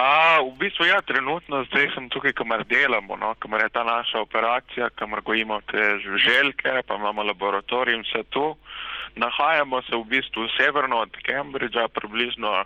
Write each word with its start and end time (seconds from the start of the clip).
A, 0.00 0.40
v 0.40 0.56
bistvu 0.56 0.88
ja, 0.88 1.02
trenutno 1.04 1.60
zdaj 1.68 1.90
sem 1.92 2.08
tukaj, 2.08 2.32
kamor 2.32 2.64
delamo, 2.64 3.18
no, 3.20 3.34
kamor 3.36 3.60
je 3.60 3.68
ta 3.74 3.84
naša 3.84 4.22
operacija, 4.24 4.88
kamor 4.96 5.20
gojimo 5.20 5.60
te 5.68 5.98
žuželke, 6.00 6.80
pa 6.88 6.96
imamo 6.96 7.26
laboratorij 7.28 7.98
in 7.98 8.06
vse 8.08 8.24
to. 8.32 8.54
Nahajamo 9.20 9.82
se 9.82 9.96
v 9.96 10.04
bistvu 10.08 10.48
severno 10.56 11.04
od 11.04 11.12
Cambridgea, 11.26 11.88
približno 11.92 12.64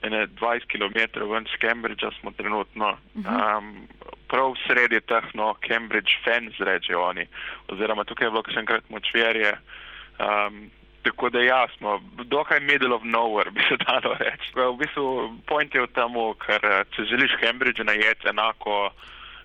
20 0.00 0.66
km 0.72 1.28
ven 1.28 1.44
z 1.44 1.60
Cambridgea 1.60 2.10
smo 2.20 2.32
trenutno. 2.40 2.96
Um, 3.14 3.88
prav 4.32 4.56
sredi 4.64 5.00
teh, 5.00 5.28
no, 5.34 5.52
Cambridge 5.68 6.24
fans 6.24 6.56
rečejo 6.58 7.04
oni, 7.04 7.26
oziroma 7.68 8.04
tukaj 8.08 8.26
je 8.26 8.30
bilo 8.30 8.44
še 8.48 8.62
enkrat 8.64 8.88
močverje. 8.88 9.52
Um, 10.16 10.70
Tako 11.02 11.30
da 11.30 11.40
ja, 11.42 11.66
smo 11.78 12.00
dokaj 12.24 12.60
middle 12.60 12.94
of 12.94 13.02
nowhere, 13.02 13.50
bi 13.50 13.60
se 13.68 13.76
dalo 13.86 14.14
reči. 14.14 14.52
V 14.54 14.76
bistvu 14.78 15.34
point 15.46 15.74
je 15.74 15.82
v 15.82 15.90
tem, 15.96 16.18
ker 16.46 16.68
če 16.94 17.08
želiš 17.10 17.38
Cambridge 17.40 17.84
najeti 17.84 18.28
enako, 18.30 18.92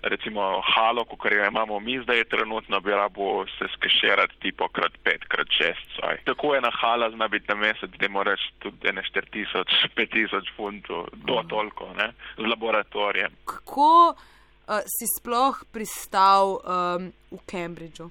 recimo 0.02 0.62
halo, 0.74 1.04
kot 1.04 1.32
jo 1.32 1.46
imamo 1.46 1.80
mi 1.80 1.98
zdaj 2.02 2.24
trenutno, 2.24 2.80
bi 2.80 2.90
rabo 2.90 3.46
se 3.58 3.66
skeširati 3.74 4.38
tipo 4.40 4.68
krat 4.68 4.92
pet, 5.02 5.24
krat 5.28 5.50
šest. 5.50 5.88
Saj. 5.98 6.22
Tako 6.24 6.54
je 6.54 6.60
na 6.60 6.70
hala 6.80 7.10
zna 7.10 7.28
biti 7.28 7.48
na 7.48 7.54
mesec, 7.54 7.90
da 7.90 8.08
moraš 8.08 8.40
tudi 8.58 8.88
ene 8.88 9.02
4000, 9.02 9.64
5000 9.96 10.54
funtov, 10.56 11.08
do 11.12 11.42
toliko, 11.48 11.90
ne, 11.98 12.12
z 12.36 12.46
laboratorijem. 12.46 13.34
Kako 13.44 14.14
uh, 14.14 14.78
si 14.86 15.10
sploh 15.18 15.64
pristal 15.72 16.58
um, 16.62 17.12
v 17.30 17.42
Cambridgeu? 17.50 18.10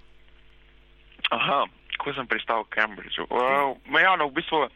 Aha 1.31 1.65
kako 1.97 2.13
sem 2.13 2.27
pristal 2.29 2.63
v 2.63 2.71
Cambridgeu. 2.77 3.27
Uh, 3.29 3.75
ja, 3.97 4.15
no, 4.15 4.29
v 4.29 4.39
bistvu 4.39 4.67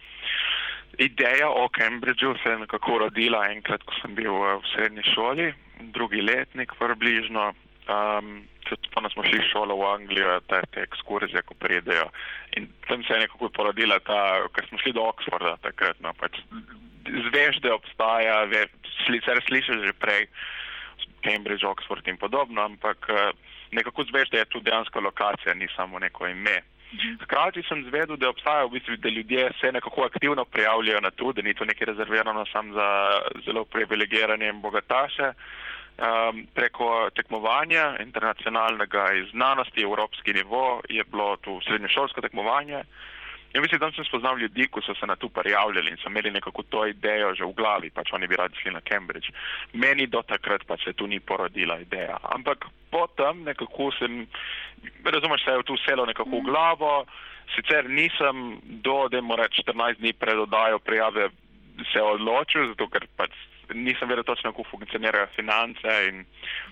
ideja 1.00 1.50
o 1.50 1.70
Cambridgeu 1.70 2.36
se 2.44 2.50
je 2.50 2.62
nekako 2.66 3.06
rodila 3.06 3.48
enkrat, 3.54 3.84
ko 3.86 3.94
sem 4.02 4.16
bil 4.18 4.34
v 4.34 4.62
srednji 4.74 5.06
šoli, 5.14 5.54
drugi 5.96 6.22
letnik 6.22 6.74
približno. 6.80 7.54
Um, 7.88 8.48
Pa 8.72 9.04
smo 9.10 9.24
šli 9.28 9.42
šolo 9.52 9.76
v 9.76 9.84
Anglijo, 9.84 10.40
te, 10.48 10.62
te 10.72 10.80
ekskurzije, 10.86 11.42
ko 11.44 11.58
pridejo. 11.60 12.06
In 12.56 12.70
tam 12.88 13.04
se 13.04 13.14
je 13.14 13.26
nekako 13.26 13.50
porodila 13.50 13.98
ta, 14.00 14.48
ker 14.56 14.68
smo 14.70 14.80
šli 14.80 14.94
do 14.96 15.04
Oxforda 15.10 15.58
takrat. 15.66 16.00
No, 16.00 16.14
pač 16.16 16.40
zveš, 17.04 17.60
da 17.66 17.76
obstaja, 17.76 18.46
sicer 19.04 19.42
slišiš 19.48 19.84
že 19.90 19.94
prej, 20.00 20.30
Cambridge, 21.26 21.66
Oxford 21.68 22.08
in 22.08 22.18
podobno, 22.18 22.64
ampak 22.64 23.10
nekako 23.72 24.04
zveš, 24.04 24.30
da 24.30 24.38
je 24.38 24.46
tu 24.46 24.60
dejansko 24.60 25.00
lokacija, 25.00 25.54
ni 25.54 25.68
samo 25.76 26.00
neko 26.00 26.28
ime. 26.28 26.62
Hkrati 27.24 27.64
sem 27.64 27.84
zvedel, 27.88 28.18
da 28.18 28.30
obstajajo 28.30 28.68
v 28.68 28.72
bistvu, 28.72 28.96
da 28.98 29.10
ljudje 29.10 29.52
se 29.62 29.72
nekako 29.72 30.04
aktivno 30.04 30.46
prijavljajo 30.46 31.02
na 31.02 31.12
to, 31.12 31.32
da 31.32 31.42
ni 31.42 31.54
to 31.54 31.66
nekaj 31.66 31.86
rezervirano 31.86 32.46
sam 32.46 32.74
za 32.74 32.88
zelo 33.46 33.66
privilegirane 33.66 34.50
in 34.50 34.62
bogataše. 34.62 35.34
Um, 36.02 36.48
preko 36.54 37.10
tekmovanja 37.16 37.98
internacionalnega 38.00 39.14
iz 39.14 39.30
znanosti, 39.32 39.82
evropski 39.82 40.34
nivo, 40.34 40.82
je 40.90 41.04
bilo 41.04 41.38
tu 41.38 41.62
srednješolsko 41.68 42.22
tekmovanje. 42.22 42.84
In 43.54 43.62
mislim, 43.62 43.80
tam 43.80 43.94
sem 43.94 44.06
spoznal 44.06 44.40
ljudi, 44.40 44.68
ko 44.68 44.82
so 44.82 44.94
se 44.96 45.06
na 45.06 45.16
to 45.16 45.30
prijavljali 45.30 45.92
in 45.92 45.98
so 45.98 46.10
imeli 46.10 46.32
nekako 46.32 46.64
to 46.64 46.86
idejo 46.88 47.34
že 47.36 47.44
v 47.44 47.54
glavi, 47.54 47.90
pač 47.90 48.14
oni 48.14 48.28
bi 48.28 48.36
radi 48.36 48.56
šli 48.56 48.72
na 48.72 48.82
Cambridge. 48.82 49.34
Meni 49.74 50.08
do 50.08 50.22
takrat 50.22 50.64
pa 50.68 50.78
se 50.78 50.94
tu 50.94 51.08
ni 51.08 51.20
porodila 51.20 51.80
ideja. 51.80 52.18
Ampak 52.24 52.66
potem 52.92 53.44
nekako 53.44 53.92
sem, 54.00 54.28
razumeš, 55.04 55.44
se 55.44 55.52
je 55.52 55.64
tu 55.64 55.78
selo 55.86 56.06
nekako 56.06 56.40
v 56.40 56.48
glavo, 56.48 57.06
sicer 57.56 57.90
nisem 57.90 58.60
do, 58.64 59.08
da 59.12 59.22
moram 59.22 59.46
reči, 59.46 59.64
14 59.68 60.00
dni 60.00 60.14
pred 60.14 60.40
odajo 60.40 60.80
prijave 60.80 61.30
se 61.92 62.02
odločil, 62.02 62.72
zato 62.72 62.88
ker 62.88 63.08
pač 63.18 63.36
nisem 63.74 64.10
vedel 64.10 64.24
točno, 64.24 64.52
kako 64.52 64.64
funkcionirajo 64.72 65.28
finance 65.36 65.94
in 66.10 66.26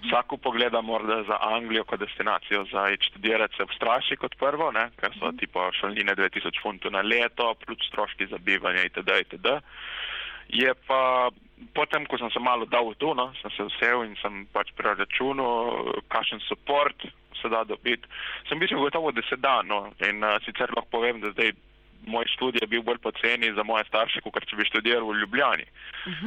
vsako 0.07 0.37
pogleda 0.37 0.81
morda 0.81 1.23
za 1.27 1.37
Anglijo 1.41 1.83
kot 1.83 1.99
destinacijo 1.99 2.65
za 2.71 2.87
študirati 2.99 3.55
se 3.57 3.63
v 3.63 3.75
straši 3.75 4.15
kot 4.15 4.35
prvo, 4.39 4.71
ne, 4.71 4.89
ker 4.99 5.13
so 5.19 5.31
tipo 5.39 5.71
šolnine 5.79 6.15
2000 6.15 6.61
funtov 6.61 6.91
na 6.91 7.01
leto, 7.01 7.53
plus 7.65 7.87
stroški 7.87 8.27
za 8.27 8.37
bivanje 8.37 8.85
itd. 8.85 9.19
itd. 9.21 9.47
Je 10.49 10.73
pa 10.87 11.29
potem, 11.73 12.05
ko 12.05 12.17
sem 12.17 12.31
se 12.31 12.39
malo 12.39 12.65
dal 12.65 12.89
v 12.89 12.97
to, 12.97 13.13
no, 13.13 13.29
sem 13.41 13.51
se 13.51 13.67
vsel 13.69 14.03
in 14.07 14.15
sem 14.21 14.45
pač 14.53 14.71
pri 14.77 14.95
računu, 14.97 15.45
kakšen 16.09 16.41
support 16.47 17.05
se 17.41 17.49
da 17.49 17.63
dobiti, 17.63 18.07
sem 18.49 18.59
bil 18.59 18.79
gotovo, 18.79 19.11
da 19.11 19.21
se 19.29 19.37
da, 19.37 19.61
no, 19.63 19.91
in 20.07 20.23
uh, 20.23 20.39
sicer 20.45 20.71
lahko 20.75 20.97
povem, 20.97 21.21
da 21.21 21.31
zdaj 21.31 21.53
moj 22.07 22.25
študij 22.35 22.63
je 22.63 22.67
bil 22.67 22.83
bolj 22.83 22.97
poceni 23.03 23.53
za 23.53 23.63
moje 23.63 23.83
starše, 23.87 24.21
kot 24.21 24.45
če 24.45 24.55
bi 24.55 24.65
študiral 24.65 25.07
v 25.07 25.19
Ljubljani, 25.21 25.65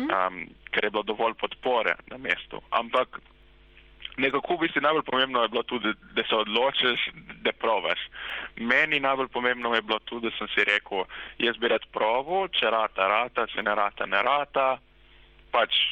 um, 0.06 0.43
ker 0.71 0.84
je 0.84 0.91
bilo 0.91 1.03
dovolj 1.03 1.34
podpore 1.41 1.94
na 2.10 2.19
mestu. 2.19 2.60
Ampak 2.71 3.21
nekako 4.16 4.56
bi 4.56 4.69
si 4.69 4.81
najbolj 4.81 5.03
pomembno 5.03 5.43
je 5.43 5.49
bilo 5.49 5.62
tudi, 5.62 5.93
da 6.15 6.22
se 6.28 6.34
odločiš, 6.34 7.00
da 7.41 7.53
provaš. 7.53 8.00
Meni 8.56 9.00
najbolj 9.00 9.28
pomembno 9.28 9.75
je 9.75 9.82
bilo 9.82 9.99
tudi, 9.99 10.31
da 10.31 10.37
sem 10.38 10.49
si 10.55 10.65
rekel, 10.65 11.05
jaz 11.38 11.56
bi 11.56 11.69
rad 11.69 11.84
provo, 11.93 12.49
če 12.49 12.71
rata, 12.71 13.09
rata, 13.09 13.47
če 13.47 13.62
ne 13.62 13.75
rata, 13.75 14.06
ne 14.06 14.22
rata, 14.22 14.69
pač 15.50 15.82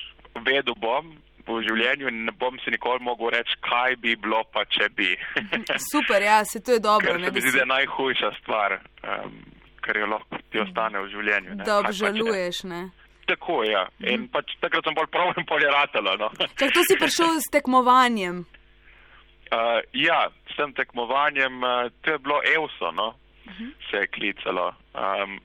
vedel 0.47 0.75
bom. 0.77 1.17
V 1.49 1.63
življenju 1.65 2.11
in 2.13 2.19
ne 2.29 2.33
bom 2.37 2.59
si 2.63 2.71
nikoli 2.71 3.01
mogel 3.03 3.33
reči, 3.33 3.57
kaj 3.65 3.97
bi 4.03 4.13
bilo, 4.15 4.43
pa 4.53 4.63
če 4.71 4.91
bi. 4.95 5.09
Super, 5.91 6.23
ja, 6.23 6.45
se 6.45 6.61
to 6.63 6.77
je 6.77 6.83
dobro. 6.85 7.17
Ker 7.17 7.25
se 7.25 7.33
mi 7.33 7.41
zdi, 7.41 7.55
da 7.57 7.63
je 7.65 7.71
najhujša 7.73 8.31
stvar. 8.43 8.77
Um, 9.03 9.41
kar 9.81 9.97
jo 9.97 10.07
lahko 10.07 10.39
ti 10.51 10.61
ostane 10.61 11.01
v 11.01 11.11
življenju. 11.13 11.57
Da 11.65 11.79
obžaluješ, 11.81 12.65
ne? 12.65 12.91
Tako 13.31 13.63
je. 13.63 13.73
Ja. 13.73 13.85
In 14.13 14.29
pač 14.29 14.57
takrat 14.61 14.85
sem 14.85 14.95
bolj 14.95 15.11
prav 15.15 15.35
in 15.39 15.47
bolj 15.47 15.69
ratela. 15.71 16.17
No. 16.19 16.31
Čak 16.59 16.75
to 16.75 16.83
si 16.83 16.99
prišel 16.99 17.39
s 17.39 17.51
tekmovanjem? 17.55 18.45
Uh, 19.51 19.81
ja, 20.09 20.29
s 20.51 20.57
tem 20.59 20.75
tekmovanjem, 20.75 21.63
uh, 21.63 21.91
to 22.03 22.17
je 22.17 22.19
bilo 22.19 22.43
EUSO, 22.43 22.91
no? 22.93 23.15
uh 23.47 23.53
-huh. 23.53 23.73
se 23.91 23.97
je 23.97 24.07
klicalo. 24.07 24.75
Um, 24.95 25.41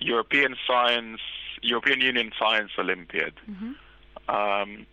European 0.00 0.56
Science, 0.66 1.22
European 1.62 1.98
Union 1.98 2.30
Science 2.32 2.80
Olympiad. 2.80 3.34
Uh 3.48 3.54
-huh. 3.54 3.74
um, 4.62 4.86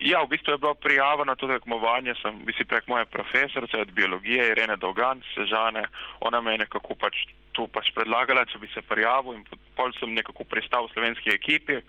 ja, 0.00 0.22
v 0.22 0.28
bistvu 0.28 0.52
je 0.52 0.58
bilo 0.58 0.74
prijavo 0.74 1.24
na 1.24 1.34
to 1.34 1.48
tekmovanje, 1.48 2.14
sem 2.22 2.44
bi 2.44 2.52
si 2.52 2.64
prek 2.64 2.86
moje 2.86 3.04
profesorice 3.04 3.78
od 3.80 3.92
biologije, 3.92 4.50
Irene 4.50 4.76
Dolgan, 4.76 5.22
Sežane, 5.34 5.86
ona 6.20 6.40
me 6.40 6.52
je 6.52 6.58
nekako 6.58 6.94
pač 6.94 7.26
to 7.56 7.66
pač 7.72 7.88
predlagala, 7.96 8.44
če 8.44 8.60
bi 8.60 8.68
se 8.68 8.82
prijavil 8.84 9.38
in 9.38 9.44
pol 9.76 9.92
sem 9.96 10.12
nekako 10.12 10.44
pristal 10.44 10.86
v 10.86 10.92
slovenski 10.92 11.32
ekipi. 11.32 11.80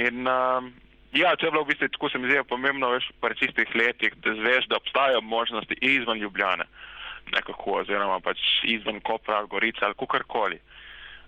In 0.00 0.24
um, 0.24 0.72
ja, 1.12 1.34
to 1.36 1.46
je 1.46 1.52
bilo 1.52 1.64
v 1.66 1.72
bistvu, 1.72 1.90
tako 1.92 2.08
se 2.08 2.18
mi 2.18 2.30
zdi 2.30 2.40
pomembno, 2.48 2.94
veš, 2.94 3.10
v 3.20 3.34
čistih 3.36 3.68
letih, 3.76 4.16
da 4.24 4.32
zveš, 4.38 4.70
da 4.72 4.80
obstajajo 4.80 5.20
možnosti 5.20 5.76
izven 5.84 6.22
Ljubljane, 6.24 6.64
nekako, 7.36 7.82
oziroma 7.82 8.20
pač 8.24 8.40
izven 8.64 9.00
Kopra, 9.04 9.44
Gorica 9.44 9.86
ali 9.86 9.98
kukorkoli. 10.00 10.60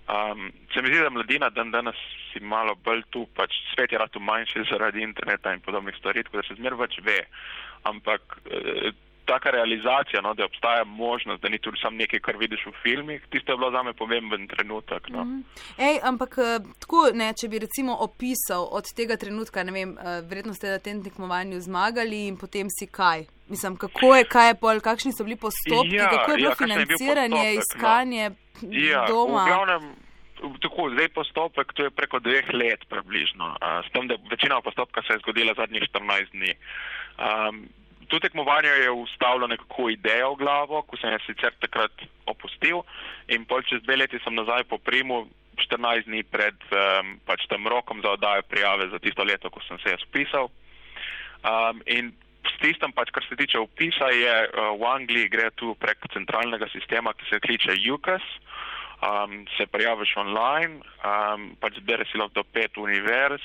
Um, 0.05 0.53
se 0.75 0.83
mi 0.83 0.89
zdi, 0.89 1.01
da 1.01 1.11
mladina 1.11 1.49
dan 1.51 1.71
danes 1.71 1.97
si 2.33 2.41
malo 2.41 2.75
bolj 2.85 3.03
tu, 3.11 3.25
pač 3.37 3.55
svet 3.73 3.93
je 3.93 3.99
rado 3.99 4.21
manjši 4.21 4.67
zaradi 4.69 5.01
interneta 5.03 5.55
in 5.55 5.63
podobnih 5.65 5.97
stvari, 5.97 6.25
tako 6.25 6.43
da 6.43 6.49
se 6.49 6.57
zmer 6.59 6.77
več 6.77 6.99
ve. 7.07 7.23
Ampak 7.89 8.37
eh, 8.45 8.91
taka 9.27 9.51
realizacija, 9.51 10.23
no, 10.23 10.35
da 10.35 10.45
obstaja 10.45 10.85
možnost, 10.85 11.43
da 11.43 11.49
ni 11.49 11.59
tudi 11.59 11.79
samo 11.83 11.97
nekaj, 11.97 12.21
kar 12.21 12.37
vidiš 12.37 12.67
v 12.67 12.73
filmih, 12.83 13.23
tisto 13.31 13.53
je 13.53 13.57
bilo 13.57 13.71
za 13.71 13.83
me 13.83 13.93
pomemben 13.93 14.47
trenutek. 14.49 15.09
No. 15.09 15.25
Mm 15.25 15.29
-hmm. 15.29 15.89
Ej, 15.89 15.99
ampak 16.03 16.37
tako, 16.81 17.11
ne, 17.15 17.33
če 17.41 17.49
bi 17.49 17.59
recimo 17.59 17.97
opisal 18.01 18.69
od 18.71 18.85
tega 18.97 19.17
trenutka, 19.17 19.63
ne 19.63 19.73
vem, 19.73 19.97
verjetno 20.29 20.55
ste 20.55 20.71
na 20.71 20.79
tem 20.79 21.05
tekmovanju 21.05 21.61
zmagali 21.61 22.27
in 22.27 22.37
potem 22.37 22.67
si 22.71 22.87
kaj. 22.87 23.25
Mislim, 23.49 23.77
kako 23.77 24.15
je, 24.17 24.25
kaj 24.25 24.49
je 24.49 24.55
pol, 24.55 24.81
kakšni 24.81 25.13
so 25.13 25.25
bili 25.25 25.37
postopki, 25.37 25.97
ja, 25.97 26.09
kako 26.11 26.31
je 26.31 26.37
bilo 26.37 26.51
ja, 26.51 26.55
financiranje, 26.55 27.41
je 27.41 27.57
postopek, 27.57 27.77
iskanje 27.77 28.31
no. 28.31 28.69
ja, 28.71 29.05
doma. 29.09 29.45
V 29.45 29.49
glavnem, 29.49 29.85
tako, 30.65 30.91
zdaj 30.91 31.09
postopek, 31.09 31.73
to 31.73 31.85
je 31.85 31.91
preko 31.91 32.19
dveh 32.19 32.49
let 32.53 32.89
približno. 32.89 33.47
Uh, 33.61 33.85
s 33.87 33.93
tem, 33.93 34.09
da 34.09 34.17
večina 34.31 34.61
postopka 34.61 35.03
se 35.03 35.13
je 35.13 35.19
zgodila 35.19 35.55
zadnjih 35.57 35.83
14 35.93 36.31
dni. 36.33 36.53
Um, 37.19 37.69
To 38.09 38.21
tekmovanje 38.21 38.69
je 38.69 38.91
ustavilo 38.91 39.47
nekako 39.47 39.89
idejo 39.91 40.35
v 40.35 40.43
glavo, 40.43 40.83
ko 40.83 40.97
sem 40.97 41.13
je 41.13 41.23
sicer 41.27 41.55
takrat 41.61 42.05
opustil 42.27 42.83
in 43.29 43.45
pol 43.49 43.63
čez 43.63 43.83
dve 43.83 43.97
leti 43.97 44.21
sem 44.25 44.35
nazaj 44.35 44.65
po 44.69 44.79
primu, 44.79 45.25
14 45.57 46.11
dni 46.11 46.25
pred 46.27 46.57
um, 46.75 47.15
pač 47.27 47.47
tem 47.47 47.63
rokom 47.69 48.03
za 48.03 48.17
oddajo 48.19 48.43
prijave 48.51 48.91
za 48.91 48.99
tisto 48.99 49.25
leto, 49.25 49.51
ko 49.51 49.63
sem 49.69 49.79
se 49.79 49.95
jaz 49.95 50.03
upisal. 50.03 50.51
Um, 51.45 51.83
in 51.87 52.11
s 52.45 52.55
tistem 52.61 52.93
pač, 52.93 53.13
kar 53.15 53.25
se 53.29 53.39
tiče 53.39 53.63
upisa, 53.63 54.11
je 54.11 54.35
uh, 54.49 54.75
v 54.75 54.83
Angliji 54.91 55.31
gre 55.31 55.51
tu 55.55 55.75
prek 55.79 56.03
centralnega 56.13 56.69
sistema, 56.73 57.15
ki 57.15 57.31
se 57.31 57.41
kliče 57.41 57.79
UCAS. 57.95 58.25
Um, 59.05 59.45
se 59.57 59.67
prijaviš 59.69 60.15
online, 60.17 60.81
um, 61.05 61.53
pač 61.61 61.77
zbere 61.83 62.07
si 62.09 62.19
lahko 62.19 62.41
do 62.41 62.45
pet 62.57 62.79
univerz. 62.81 63.43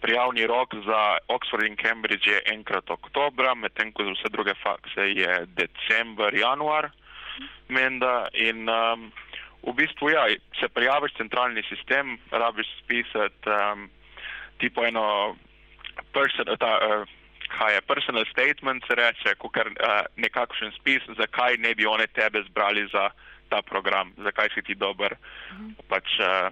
Prijavni 0.00 0.46
rok 0.46 0.74
za 0.86 1.18
Oxford 1.28 1.66
in 1.66 1.76
Cambridge 1.76 2.30
je 2.30 2.42
enkrat 2.52 2.90
oktobra, 2.90 3.54
medtem 3.54 3.92
ko 3.92 4.04
za 4.04 4.14
vse 4.16 4.28
druge 4.32 4.54
fakse 4.62 5.10
je 5.12 5.46
december, 5.60 6.34
januar, 6.34 6.90
menda. 7.68 8.28
In 8.32 8.68
um, 8.68 9.12
v 9.62 9.74
bistvu, 9.76 10.10
ja, 10.10 10.24
se 10.60 10.68
prijaviš 10.68 11.12
centralni 11.20 11.62
sistem, 11.68 12.18
rabiš 12.30 12.66
spisati 12.82 13.50
um, 13.50 13.90
tipo 14.58 14.84
eno 14.86 15.36
person, 16.12 16.48
ta, 16.58 16.78
uh, 16.80 17.04
kaj 17.58 17.74
je 17.74 17.80
personal 17.80 18.24
statement, 18.30 18.84
se 18.86 18.94
reče, 18.94 19.34
kot 19.38 19.56
uh, 19.56 20.00
nekakšen 20.16 20.72
spis, 20.78 21.04
zakaj 21.18 21.56
ne 21.58 21.74
bi 21.74 21.86
one 21.86 22.06
tebe 22.06 22.42
zbrali 22.48 22.86
za 22.92 23.10
ta 23.50 23.62
program, 23.62 24.12
zakaj 24.24 24.48
si 24.54 24.62
ti 24.62 24.74
dober, 24.74 25.16
mhm. 25.52 25.72
pač 25.88 26.18
uh, 26.24 26.48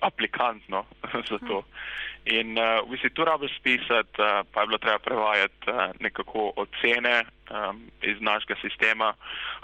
aplikant 0.00 0.62
no, 0.68 0.84
za 1.30 1.38
to. 1.38 1.62
In 2.22 2.54
uh, 2.54 2.86
v 2.86 2.94
bistvu 2.94 3.10
tu 3.18 3.24
rabiš 3.26 3.50
pisati, 3.66 4.14
uh, 4.22 4.46
pa 4.46 4.62
je 4.62 4.66
bilo 4.70 4.78
treba 4.78 4.98
prevajati 5.02 5.66
uh, 5.66 5.90
nekako 5.98 6.52
ocene 6.56 7.26
um, 7.50 7.90
iz 8.02 8.20
našega 8.20 8.54
sistema. 8.62 9.14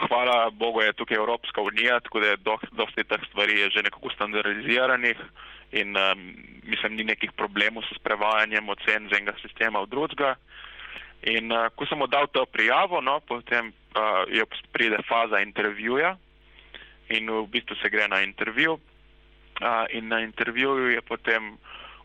Hvala 0.09 0.51
Bogu 0.51 0.83
je 0.83 0.93
tukaj 0.93 1.17
Evropska 1.17 1.63
unija, 1.63 2.01
tako 2.01 2.21
da 2.21 2.27
je 2.27 2.43
dosti 2.73 3.05
teh 3.05 3.23
stvari 3.31 3.61
je 3.61 3.71
že 3.71 3.83
nekako 3.83 4.11
standardiziranih 4.11 5.17
in 5.73 5.97
um, 5.97 6.35
mislim, 6.63 6.97
ni 6.97 7.05
nekih 7.05 7.33
problemov 7.33 7.83
s 7.95 7.99
prevajanjem 8.03 8.69
ocen 8.69 9.09
z 9.09 9.17
enega 9.17 9.39
sistema 9.43 9.81
v 9.81 9.87
drugega. 9.87 10.35
In 11.23 11.53
uh, 11.53 11.71
ko 11.75 11.87
sem 11.87 12.03
oddal 12.03 12.27
to 12.27 12.47
prijavo, 12.47 13.01
no, 13.01 13.21
potem 13.21 13.71
uh, 13.71 14.27
je 14.27 14.43
pride 14.73 14.99
faza 15.07 15.39
intervjuja 15.41 16.17
in 17.09 17.31
v 17.31 17.47
bistvu 17.47 17.79
se 17.79 17.91
gre 17.91 18.09
na 18.09 18.21
intervju. 18.27 18.79
Uh, 19.63 19.87
in 19.91 20.09
na 20.09 20.21
intervjuju 20.21 20.91
je 20.91 21.03
potem 21.03 21.59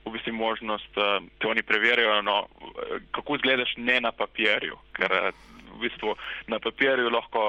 v 0.06 0.12
bistvu 0.12 0.34
možnost, 0.34 0.98
uh, 0.98 1.24
da 1.40 1.50
oni 1.50 1.64
preverjajo, 1.64 2.22
no, 2.22 2.48
kako 3.12 3.36
izgledaš 3.36 3.74
ne 3.78 4.02
na 4.02 4.12
papirju, 4.12 4.78
ker 4.98 5.12
uh, 5.12 5.54
v 5.74 5.90
bistvu 5.90 6.16
na 6.48 6.60
papirju 6.60 7.10
lahko 7.10 7.42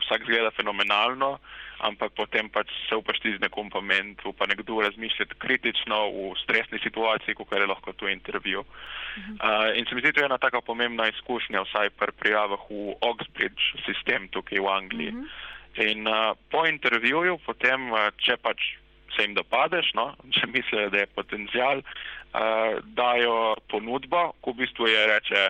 vsak 0.00 0.26
zgleda 0.26 0.50
fenomenalno, 0.56 1.38
ampak 1.80 2.12
potem 2.12 2.50
pač 2.52 2.68
se 2.88 2.96
upaš 2.96 3.20
ti 3.22 3.32
z 3.36 3.40
nekom 3.40 3.70
momentu, 3.72 4.32
pa 4.36 4.46
nekdo 4.46 4.80
razmišljati 4.84 5.38
kritično 5.38 5.98
v 6.12 6.34
stresni 6.42 6.78
situaciji, 6.82 7.34
kot 7.34 7.52
je 7.52 7.66
lahko 7.66 7.92
tu 7.92 8.08
intervju. 8.08 8.60
Uh, 8.60 9.70
in 9.74 9.86
se 9.86 9.94
mi 9.94 10.02
zdi, 10.04 10.12
to 10.12 10.20
je 10.20 10.28
ena 10.28 10.38
taka 10.38 10.60
pomembna 10.60 11.08
izkušnja, 11.08 11.62
vsaj 11.62 11.90
pri 11.96 12.12
prijavah 12.12 12.60
v 12.70 12.94
Oxbridge 13.00 13.80
sistem 13.86 14.28
tukaj 14.28 14.60
v 14.60 14.68
Angliji. 14.68 15.12
Mhm. 15.12 15.24
In 15.80 16.06
uh, 16.08 16.34
po 16.50 16.66
intervjuju, 16.66 17.38
potem, 17.46 17.92
če 18.18 18.36
pač 18.42 18.79
se 19.16 19.26
jim 19.26 19.34
dopadeš, 19.34 19.92
no, 19.94 20.12
če 20.34 20.46
mislijo, 20.46 20.90
da 20.90 21.02
je 21.02 21.10
potencial, 21.14 21.82
uh, 21.82 22.78
dajo 22.96 23.56
ponudbo, 23.70 24.30
ko 24.40 24.54
v 24.54 24.64
bistvu 24.64 24.88
je 24.90 25.06
reče, 25.14 25.44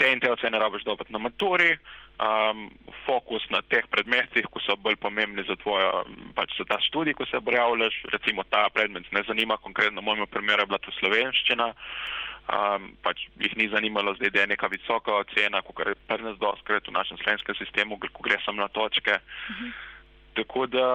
te 0.00 0.10
in 0.12 0.20
te 0.20 0.30
ocene 0.32 0.58
rabiš 0.58 0.84
dobiti 0.84 1.12
na 1.12 1.20
maturi, 1.22 1.76
um, 2.20 2.66
fokus 3.04 3.44
na 3.50 3.62
teh 3.68 3.84
predmetih, 3.92 4.48
ko 4.50 4.60
so 4.64 4.76
bolj 4.80 4.96
pomembni 5.00 5.44
za, 5.48 5.56
tvojo, 5.60 6.04
pač 6.36 6.56
za 6.58 6.66
ta 6.68 6.80
študij, 6.80 7.16
ko 7.16 7.26
se 7.28 7.40
objavljaš, 7.40 8.02
recimo 8.12 8.44
ta 8.50 8.66
predmet 8.74 9.08
ne 9.12 9.22
zanima, 9.28 9.60
konkretno 9.60 10.00
v 10.00 10.04
mojem 10.04 10.30
primeru 10.30 10.64
je 10.64 10.70
bila 10.72 10.80
to 10.84 10.94
slovenščina, 11.00 11.72
um, 11.72 12.92
pač 13.04 13.26
jih 13.40 13.56
ni 13.56 13.68
zanimalo 13.72 14.16
zdaj, 14.16 14.32
da 14.32 14.44
je 14.44 14.52
neka 14.54 14.72
visoka 14.72 15.20
ocena, 15.20 15.62
kot 15.62 15.84
je 15.86 15.98
prnes 16.08 16.38
doskrat 16.40 16.88
v 16.88 16.96
našem 16.96 17.20
slovenskem 17.20 17.58
sistemu, 17.60 18.00
ko 18.00 18.24
gre 18.24 18.40
sem 18.44 18.56
na 18.56 18.68
točke. 18.68 19.20
Uh 19.20 19.56
-huh. 19.60 19.84
Tako 20.36 20.66
da, 20.68 20.86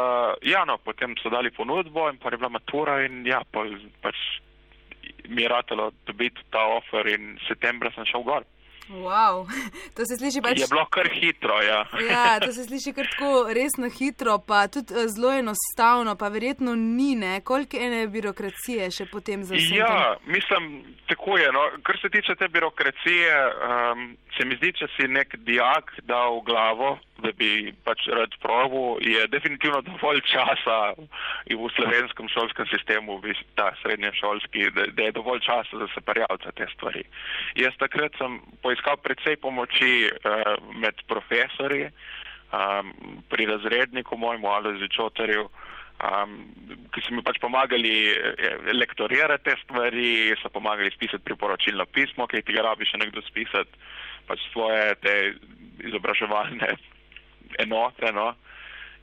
ja, 0.46 0.66
no, 0.70 0.78
potem 0.78 1.16
so 1.18 1.30
dali 1.34 1.50
ponudbo 1.52 2.06
in 2.10 2.20
pa 2.22 2.30
je 2.30 2.38
bila 2.38 2.50
matura 2.54 3.00
in 3.06 3.26
ja, 3.26 3.42
pa, 3.52 3.66
pač 4.04 4.18
mi 5.28 5.42
je 5.42 5.50
ratalo 5.50 5.92
dobiti 6.06 6.44
ta 6.54 6.62
offer 6.78 7.08
in 7.10 7.40
septembra 7.48 7.90
sem 7.96 8.06
šel 8.06 8.26
gor. 8.28 8.46
Wow. 8.92 9.48
To 9.96 10.06
se 10.06 10.18
sliši 10.18 10.42
pač. 10.42 10.60
Je 10.60 10.68
bilo 10.72 10.86
kar 10.86 11.08
hitro, 11.14 11.62
ja. 11.62 11.86
ja, 12.10 12.40
to 12.40 12.52
se 12.54 12.64
sliši 12.64 12.94
kar 12.94 13.08
tako 13.12 13.48
resno 13.54 13.90
hitro, 13.90 14.38
pa 14.48 14.68
tudi 14.68 14.94
eh, 14.94 15.08
zelo 15.12 15.32
enostavno, 15.32 16.16
pa 16.16 16.28
verjetno 16.28 16.76
ni, 16.76 17.16
ne, 17.16 17.42
koliko 17.42 17.78
ene 17.78 18.08
birokracije 18.08 18.92
še 18.92 19.06
potem 19.12 19.44
za 19.44 19.56
vse. 19.56 19.76
Ja, 19.76 20.16
mislim, 20.26 20.84
tako 21.12 21.38
je. 21.38 21.52
No. 21.52 21.68
Kar 21.84 22.00
se 22.02 22.10
tiče 22.10 22.36
te 22.40 22.48
birokracije, 22.48 23.32
um, 23.68 24.12
se 24.38 24.46
mi 24.46 24.58
zdi, 24.60 24.74
če 24.80 24.88
si 24.96 25.08
nek 25.12 25.36
dijak 25.46 25.92
dal 26.08 26.40
v 26.40 26.46
glavo, 26.48 26.98
da 27.22 27.32
bi 27.38 27.72
pač 27.86 28.08
rad 28.10 28.34
provo, 28.42 28.98
je 29.02 29.28
definitivno 29.30 29.82
dovolj 29.86 30.24
časa 30.26 30.80
v 30.98 31.70
slovenskem 31.76 32.30
šolskem 32.34 32.66
sistemu, 32.72 33.20
ta 33.56 33.70
srednješolski, 33.82 34.72
da, 34.76 34.88
da 34.96 35.10
je 35.10 35.16
dovolj 35.20 35.44
časa 35.46 35.84
za 35.84 35.88
se 35.94 36.02
prijaviti 36.02 36.56
te 36.58 36.68
stvari. 36.74 37.04
Jaz 37.56 37.78
takrat 37.78 38.18
sem 38.18 38.40
poiskal 38.64 38.81
predvsej 38.84 39.38
pomoči 39.42 40.10
uh, 40.10 40.56
med 40.76 41.02
profesori, 41.08 41.86
um, 42.52 42.94
pri 43.30 43.46
razredniku 43.46 44.18
mojemu 44.18 44.48
ali 44.48 44.80
začotarju, 44.80 45.46
um, 45.46 46.38
ki 46.94 47.02
so 47.02 47.16
mi 47.16 47.24
pač 47.24 47.40
pomagali 47.40 47.94
eh, 48.12 48.58
lektorirati 48.74 49.44
te 49.44 49.56
stvari, 49.64 50.36
so 50.42 50.50
pomagali 50.50 50.92
spisati 50.92 51.24
priporočilno 51.24 51.86
pismo, 51.86 52.28
ki 52.28 52.44
ti 52.44 52.54
ga 52.54 52.66
rabi 52.72 52.86
še 52.86 53.00
nekdo 53.00 53.24
spisati, 53.26 53.72
pač 54.28 54.44
svoje 54.52 54.96
te 55.04 55.16
izobraževalne 55.88 56.76
enote. 57.64 58.12
No? 58.12 58.34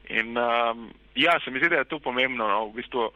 In 0.09 0.37
um, 0.37 0.89
ja, 1.15 1.39
se 1.45 1.51
mi 1.51 1.61
zdi, 1.61 1.73
da 1.73 1.83
je 1.83 1.91
to 1.91 1.99
pomembno. 1.99 2.49
No? 2.49 2.69
V 2.69 2.83
bistvu, 2.83 3.09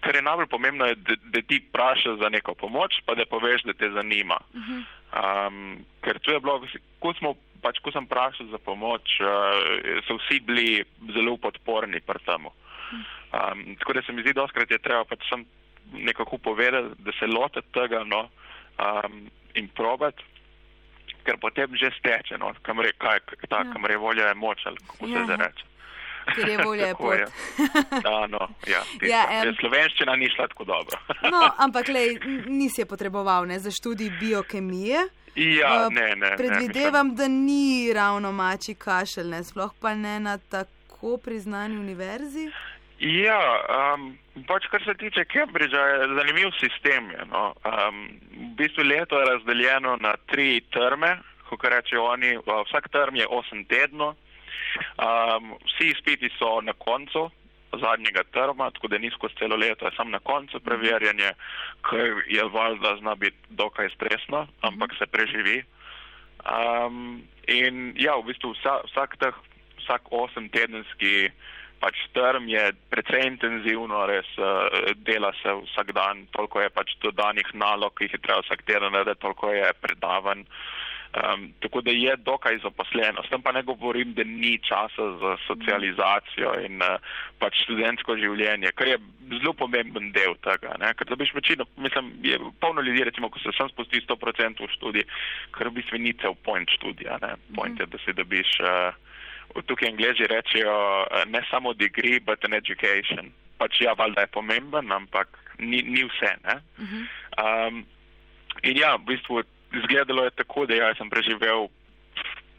kar 0.00 0.16
je 0.16 0.24
najbolj 0.24 0.48
pomembno, 0.50 0.88
je, 0.90 0.96
da, 1.04 1.18
da 1.36 1.44
ti 1.46 1.60
vprašaš 1.68 2.18
za 2.22 2.32
neko 2.32 2.54
pomoč, 2.58 3.00
pa 3.06 3.14
da 3.14 3.28
poveš, 3.28 3.68
da 3.68 3.76
te 3.76 3.90
zanima. 3.92 4.40
Um, 5.12 5.84
ker 6.00 6.18
tu 6.24 6.32
je 6.32 6.40
bilo, 6.40 6.60
ko, 7.04 7.12
smo, 7.18 7.34
pač, 7.60 7.80
ko 7.84 7.92
sem 7.92 8.06
vprašal 8.08 8.48
za 8.52 8.60
pomoč, 8.64 9.18
uh, 9.20 10.00
so 10.08 10.16
vsi 10.20 10.40
bili 10.40 10.82
zelo 11.12 11.36
podporni 11.36 12.00
pri 12.00 12.22
tem. 12.24 12.48
Um, 12.48 13.76
tako 13.80 13.96
da 13.96 14.02
se 14.02 14.12
mi 14.12 14.24
zdi, 14.24 14.32
da 14.36 14.48
je 14.68 14.80
treba 14.80 15.04
pač 15.04 15.24
sem 15.28 15.44
nekako 15.92 16.38
povedati, 16.38 16.96
da 17.04 17.12
se 17.18 17.28
lote 17.28 17.60
tega 17.76 18.04
no, 18.04 18.28
um, 18.80 19.26
in 19.54 19.68
probati 19.76 20.24
ker 21.22 21.38
potem 21.38 21.70
že 21.78 21.92
steče, 21.98 22.38
no, 22.38 22.50
kamor 22.66 22.90
je, 22.90 22.94
kaj, 22.98 23.22
ta, 23.46 23.62
ja. 23.62 23.70
kamor 23.72 23.90
je 23.90 23.98
volja 24.02 24.28
je 24.30 24.38
moč, 24.38 24.66
ali 24.66 24.78
kako 24.86 25.06
ja. 25.06 25.14
se 25.14 25.24
zdaj 25.24 25.38
reče. 25.46 25.64
Ker 26.34 26.48
je 26.48 26.58
volja 26.64 26.86
je 26.86 26.94
pot. 26.94 27.18
ja, 28.04 28.26
no, 28.26 28.48
ja, 28.66 28.82
ja, 29.02 29.22
um, 29.42 29.54
slovenščina 29.60 30.16
ni 30.16 30.30
šla 30.34 30.48
tako 30.52 30.64
dobro. 30.64 30.98
no, 31.30 31.42
ampak 31.64 31.88
lej, 31.88 32.18
nisi 32.46 32.82
je 32.82 32.86
potreboval 32.86 33.46
ne, 33.46 33.58
za 33.58 33.70
študij 33.70 34.10
biokemije. 34.20 35.06
Ja, 35.34 35.86
uh, 35.86 35.94
ne, 35.94 36.12
ne. 36.16 36.34
Predvidevam, 36.36 37.08
ne, 37.08 37.14
da 37.14 37.28
ni 37.28 37.92
ravno 37.94 38.32
mači 38.32 38.74
kašelj, 38.74 39.30
ne, 39.32 39.44
sploh 39.44 39.72
pa 39.80 39.94
ne 39.94 40.20
na 40.20 40.38
tako 40.38 41.16
priznani 41.16 41.78
univerzi. 41.78 42.50
Ja, 43.02 43.40
um, 43.94 44.12
pač 44.46 44.68
kar 44.70 44.82
se 44.84 44.94
tiče 44.94 45.24
Cambridgea, 45.32 45.86
je 45.86 46.08
zanimiv 46.18 46.52
sistem. 46.60 47.10
Je, 47.10 47.24
no. 47.32 47.48
um, 47.66 48.04
v 48.30 48.50
bistvu 48.60 48.84
leto 48.86 49.18
je 49.18 49.26
razdeljeno 49.26 49.96
na 50.00 50.14
tri 50.30 50.60
terme, 50.70 51.16
kot 51.48 51.64
rečejo 51.64 52.04
oni. 52.12 52.36
Vsak 52.46 52.88
term 52.94 53.18
je 53.18 53.26
osem 53.26 53.64
tednov. 53.66 54.14
Um, 54.98 55.54
vsi 55.66 55.92
izpiti 55.92 56.30
so 56.38 56.60
na 56.60 56.72
koncu 56.72 57.30
zadnjega 57.80 58.22
terma, 58.32 58.70
tako 58.70 58.88
da 58.88 58.98
ni 58.98 59.10
skozi 59.10 59.34
celo 59.38 59.56
leto, 59.56 59.86
je 59.86 59.96
samo 59.96 60.10
na 60.10 60.18
koncu 60.18 60.60
preverjanje, 60.60 61.32
ker 61.88 62.22
je 62.28 62.44
valjda 62.44 62.96
zna 63.00 63.14
biti 63.14 63.36
dokaj 63.48 63.88
stresno, 63.94 64.46
ampak 64.60 64.92
se 64.98 65.06
preživi. 65.06 65.62
Um, 66.42 67.22
in 67.48 67.94
ja, 67.96 68.16
v 68.18 68.28
bistvu 68.32 68.52
vsa, 68.58 68.80
vsak 68.90 69.16
teh, 69.22 69.34
vsak 69.84 70.12
osem 70.12 70.48
tedenski 70.48 71.30
pač 71.82 71.98
strm 72.10 72.46
je 72.46 72.62
precej 72.90 73.26
intenzivno, 73.26 74.04
res 74.06 74.28
uh, 74.38 74.70
dela 75.02 75.32
se 75.42 75.54
vsak 75.66 75.90
dan, 75.96 76.26
toliko 76.30 76.62
je 76.62 76.70
pač 76.70 76.94
dodanih 77.02 77.48
nalog, 77.58 77.94
ki 77.98 78.06
jih 78.06 78.14
je 78.18 78.22
treba 78.22 78.44
vsak 78.44 78.62
teden 78.68 78.94
narediti, 78.94 79.22
toliko 79.24 79.50
je 79.50 79.72
predavan. 79.82 80.46
Um, 81.12 81.50
tako 81.60 81.82
da 81.84 81.92
je 81.92 82.14
dokaj 82.24 82.58
zaposleno. 82.62 83.20
S 83.22 83.28
tem 83.28 83.42
pa 83.44 83.52
ne 83.52 83.62
govorim, 83.62 84.14
da 84.16 84.24
ni 84.24 84.56
časa 84.64 85.10
za 85.20 85.36
socializacijo 85.46 86.54
in 86.64 86.80
uh, 86.80 86.96
pač 87.38 87.58
študentsko 87.66 88.16
življenje, 88.16 88.72
kar 88.72 88.88
je 88.88 88.96
zelo 89.28 89.52
pomemben 89.52 90.08
del 90.16 90.38
tega. 90.40 90.72
Ne? 90.80 90.94
Ker 90.96 91.10
dobiš 91.12 91.34
večino, 91.36 91.68
mislim, 91.76 92.14
je 92.24 92.40
polno 92.60 92.80
ljudi, 92.80 93.04
recimo, 93.04 93.28
ko 93.28 93.42
se 93.44 93.52
sem 93.56 93.68
spusti 93.68 94.00
100% 94.08 94.64
v 94.64 94.70
študij, 94.78 95.04
kar 95.52 95.68
v 95.68 95.76
bistvu 95.82 96.00
ni 96.00 96.16
cel 96.22 96.32
point 96.48 96.72
študija. 96.80 97.20
Ne? 97.20 97.36
Point 97.56 97.80
je, 97.80 97.86
da 97.92 98.00
si 98.00 98.16
dobiš. 98.16 98.56
Uh, 98.64 99.12
tukaj 99.60 99.88
angliži 99.88 100.26
rečejo 100.26 101.04
eh, 101.04 101.24
ne 101.26 101.42
samo 101.50 101.72
degree, 101.72 102.20
but 102.20 102.44
an 102.44 102.54
education. 102.54 103.32
Pač 103.58 103.80
ja, 103.80 103.92
valjda 103.92 104.20
je 104.20 104.26
pomemben, 104.26 104.92
ampak 104.92 105.28
ni, 105.58 105.82
ni 105.82 106.04
vse. 106.04 106.32
Um, 106.80 107.84
in 108.62 108.76
ja, 108.76 108.96
v 108.96 109.12
bistvu 109.12 109.42
izgledalo 109.74 110.24
je 110.24 110.30
tako, 110.30 110.66
da 110.66 110.74
ja, 110.74 110.94
sem 110.94 111.10
preživel, 111.10 111.68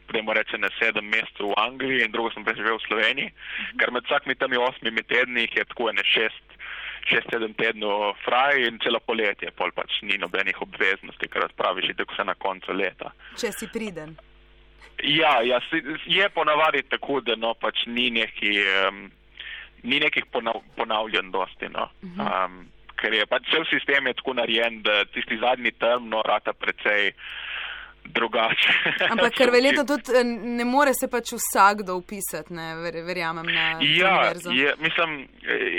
prejmo 0.06 0.32
reče, 0.32 0.58
na 0.58 0.68
sedem 0.78 1.06
mesecev 1.10 1.52
v 1.52 1.58
Angliji 1.58 2.04
in 2.04 2.12
drugo 2.12 2.30
sem 2.34 2.44
preživel 2.44 2.76
v 2.78 2.86
Sloveniji, 2.88 3.30
mhm. 3.30 3.78
ker 3.78 3.92
med 3.94 4.06
vsakmi 4.08 4.34
temi 4.34 4.60
osmimi 4.60 5.02
tedni 5.02 5.48
je 5.48 5.64
tako 5.64 5.90
ene 5.90 6.04
šest. 6.04 6.42
Šest, 7.04 7.28
sedem 7.28 7.52
tednov 7.52 8.14
fraj 8.24 8.62
in 8.64 8.78
celo 8.80 8.96
poletje, 9.04 9.50
pol 9.52 9.74
pač 9.76 9.98
ni 10.08 10.16
nobenih 10.16 10.56
obveznosti, 10.64 11.28
kar 11.28 11.50
praviš, 11.52 11.92
da 11.98 12.04
se 12.16 12.24
na 12.24 12.34
koncu 12.34 12.72
leta. 12.72 13.12
Če 13.36 13.52
si 13.52 13.68
priden. 13.68 14.16
Ja, 15.02 15.42
ja 15.44 15.60
je 16.06 16.28
ponavadi 16.32 16.82
tako, 16.88 17.20
da 17.20 17.36
no, 17.36 17.52
pač 17.60 17.84
ni, 17.86 18.08
neki, 18.10 18.56
um, 18.88 19.10
ni 19.82 20.00
nekih 20.00 20.30
ponav, 20.32 20.62
ponavljanj 20.78 21.28
dosti. 21.34 21.68
No. 21.74 21.90
Um, 22.16 22.62
ker 23.04 23.20
je 23.20 23.26
pač 23.28 23.50
cel 23.52 23.66
sistem 23.68 24.08
je 24.08 24.16
tako 24.20 24.38
narejen, 24.40 24.80
da 24.86 25.02
tisti 25.12 25.36
zadnji 25.42 25.74
term 25.76 26.08
no 26.08 26.22
rata 26.24 26.56
precej 26.56 27.12
drugače. 28.04 28.72
Ampak 29.12 29.36
ker 29.36 29.52
verjetno 29.52 29.84
tudi 29.88 30.12
eh, 30.16 30.24
ne 30.24 30.64
more 30.68 30.92
se 30.96 31.08
pač 31.12 31.32
vsakdo 31.36 31.96
upisati, 32.00 32.52
ne 32.56 32.74
ver, 32.82 33.00
verjamem 33.06 33.48
na 33.48 33.66
Ja, 33.80 34.32
je, 34.52 34.74
mislim, 34.80 35.24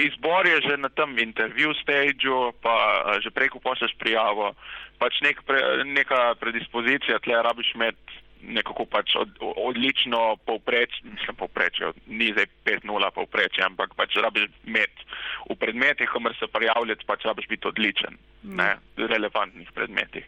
izbor 0.07 0.47
je 0.49 0.61
že 0.65 0.77
na 0.81 0.89
tem 0.89 1.17
intervju 1.21 1.73
stageu, 1.81 2.51
pa 2.61 2.75
že 3.21 3.33
preko 3.33 3.61
pošleš 3.61 3.93
prijavo, 4.01 4.53
pač 4.97 5.21
nek 5.21 5.43
pre, 5.45 5.61
neka 5.85 6.35
predispozicija, 6.41 7.21
tle 7.21 7.41
rabiš 7.45 7.75
imeti 7.75 8.24
nekako 8.47 8.85
pač 8.85 9.15
od, 9.15 9.29
odlično 9.39 10.35
povpreč, 10.45 11.01
mislim 11.03 11.35
povprečje, 11.35 11.91
ni 12.07 12.31
zdaj 12.31 12.47
5-0 12.65 13.11
povprečje, 13.15 13.63
ampak 13.65 13.95
pač 13.95 14.17
rabiš 14.21 14.49
imeti 14.67 15.07
v 15.49 15.57
predmetih, 15.59 16.09
kamor 16.09 16.35
se 16.39 16.47
prijavljati, 16.47 17.05
pač 17.05 17.25
rabiš 17.25 17.47
biti 17.47 17.67
odličen, 17.67 18.17
ne, 18.43 18.75
v 18.97 19.09
relevantnih 19.11 19.71
predmetih. 19.71 20.25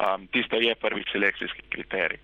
Um, 0.00 0.26
tisto 0.32 0.56
je 0.56 0.74
prvi 0.74 1.04
selekcijski 1.12 1.62
kriterij. 1.68 2.20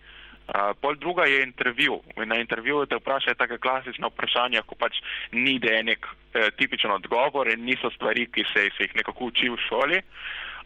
Uh, 0.46 0.70
pol 0.80 0.94
druga 0.94 1.24
je 1.26 1.42
intervju. 1.42 2.00
In 2.22 2.28
na 2.30 2.38
intervjuju 2.38 2.86
te 2.86 2.96
vprašajo 2.96 3.34
tako 3.34 3.58
klasična 3.58 4.06
vprašanja, 4.12 4.62
ko 4.62 4.78
pač 4.78 5.00
ni 5.32 5.58
da 5.58 5.74
je 5.74 5.82
nek 5.82 6.06
eh, 6.06 6.50
tipičen 6.56 6.90
odgovor 6.94 7.50
in 7.50 7.64
niso 7.66 7.90
stvari, 7.90 8.28
ki 8.30 8.44
se, 8.52 8.68
se 8.76 8.86
jih 8.86 8.94
nekako 8.94 9.32
uči 9.32 9.50
v 9.50 9.58
šoli, 9.68 9.98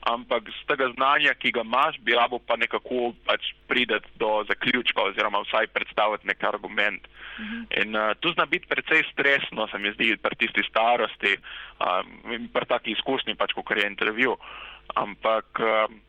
ampak 0.09 0.49
z 0.49 0.66
tega 0.69 0.88
znanja, 0.95 1.35
ki 1.35 1.52
ga 1.52 1.64
imaš, 1.66 1.99
bi 2.00 2.16
rabo 2.16 2.38
pa 2.38 2.57
nekako 2.57 3.12
pač 3.26 3.52
prideti 3.69 4.09
do 4.16 4.45
zaključka 4.49 5.02
oziroma 5.12 5.42
vsaj 5.45 5.69
predstaviti 5.75 6.26
nek 6.26 6.45
argument. 6.45 7.09
Mhm. 7.40 7.64
In 7.83 7.97
uh, 7.97 8.12
tu 8.21 8.33
zna 8.33 8.47
biti 8.47 8.66
precej 8.66 9.04
stresno, 9.12 9.69
se 9.69 9.78
mi 9.78 9.92
zdi, 9.92 10.16
pri 10.16 10.37
tisti 10.37 10.62
starosti 10.69 11.37
um, 11.37 12.33
in 12.33 12.49
pri 12.49 12.66
taki 12.66 12.92
izkušnji, 12.97 13.35
pač, 13.35 13.52
kot 13.52 13.76
je 13.76 13.87
intervju. 13.87 14.37
Ampak. 14.95 15.61
Um, 15.61 16.00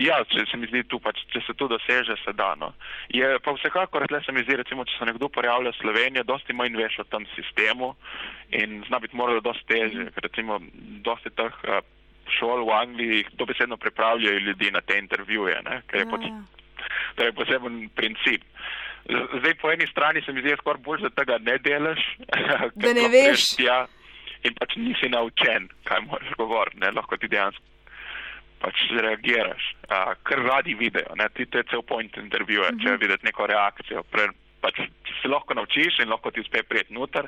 Ja, 0.00 0.22
če 0.24 0.46
se 0.48 0.56
mi 0.56 0.64
zdi 0.70 0.86
tu, 0.88 0.96
pač, 1.04 1.18
če 1.34 1.42
se 1.44 1.52
to 1.60 1.66
doseže, 1.68 2.14
se 2.22 2.32
da. 2.32 2.54
No. 2.56 2.70
Je 3.12 3.26
pa 3.44 3.52
vsekakor, 3.52 4.06
tle 4.08 4.22
se 4.24 4.32
mi 4.32 4.40
zdi, 4.46 4.56
recimo, 4.56 4.86
če 4.88 4.96
se 4.96 5.08
nekdo 5.10 5.28
pojavlja 5.28 5.74
v 5.74 5.80
Slovenijo, 5.82 6.24
dosti 6.24 6.56
manj 6.56 6.78
veš 6.80 7.02
o 7.02 7.04
tem 7.12 7.26
sistemu 7.34 7.92
in 8.56 8.80
zna 8.88 9.02
biti 9.04 9.18
moralo 9.20 9.44
dosti 9.44 9.68
teže, 9.68 10.06
recimo 10.24 10.56
dosti 11.04 11.34
teh 11.36 11.60
uh, 11.68 11.84
šol 12.38 12.64
v 12.66 12.72
Angliji 12.76 13.24
dobesedno 13.38 13.76
pripravljajo 13.76 14.38
ljudi 14.38 14.70
na 14.70 14.80
te 14.80 14.98
intervjuje, 14.98 15.62
ne, 15.62 15.82
ker 15.86 16.00
je, 16.00 16.06
Ja, 16.06 16.10
pač, 16.10 16.26
ja. 16.28 16.42
to 17.16 17.24
je 17.24 17.32
poseben 17.32 17.88
princip. 17.94 18.42
Zdaj 19.38 19.54
po 19.60 19.70
eni 19.72 19.86
strani 19.90 20.22
se 20.22 20.32
mi 20.32 20.40
zdi 20.40 20.54
skoraj 20.60 20.82
bolj, 20.82 21.02
da 21.02 21.10
tega 21.10 21.38
ne 21.38 21.58
delaš, 21.58 22.02
Da 22.82 22.92
ne 22.94 23.08
veš. 23.08 23.56
tja 23.56 23.86
in 24.42 24.54
pač 24.58 24.76
nisi 24.76 25.08
naučen, 25.08 25.68
kaj 25.84 26.00
moraš 26.06 26.32
govoriti, 26.38 26.80
ne, 26.80 26.90
lahko 26.90 27.16
ti 27.16 27.28
dejansko 27.28 27.62
pač 28.62 28.78
reagiraš, 28.94 29.64
a, 29.90 30.14
kar 30.22 30.38
radi 30.46 30.74
vidijo. 30.78 31.16
Ne? 31.18 31.26
Ti 31.34 31.46
to 31.50 31.58
je 31.58 31.64
cel 31.70 31.82
point 31.82 32.16
intervjuja, 32.16 32.68
uh 32.68 32.74
-huh. 32.74 32.82
če 32.82 32.88
je 32.88 32.96
videti 32.96 33.26
neko 33.26 33.46
reakcijo. 33.46 34.02
Pre, 34.02 34.28
pač 34.60 34.76
se 35.22 35.28
lahko 35.28 35.54
naučiš 35.54 35.98
in 35.98 36.08
lahko 36.08 36.30
ti 36.30 36.40
uspe 36.40 36.62
prijeti 36.62 36.94
noter, 36.94 37.26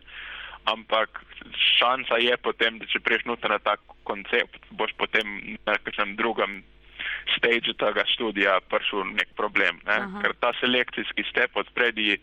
ampak 0.65 1.21
šansa 1.79 2.17
je 2.21 2.37
potem, 2.37 2.79
da 2.79 2.87
če 2.87 3.01
priješ 3.01 3.25
noter 3.25 3.51
na 3.51 3.59
tak 3.59 3.81
koncept, 4.05 4.61
boš 4.71 4.93
potem 4.99 5.57
na 5.67 5.77
kakšnem 5.79 6.17
drugem 6.17 6.63
stage 7.37 7.73
tega 7.79 8.05
študija 8.07 8.59
prišel 8.69 9.05
nek 9.15 9.29
problem. 9.37 9.81
Ne? 9.87 9.97
Aha. 10.01 10.21
Ker 10.23 10.35
ta 10.41 10.53
selekcijski 10.61 11.25
step 11.31 11.57
od 11.57 11.67
spredi 11.71 12.17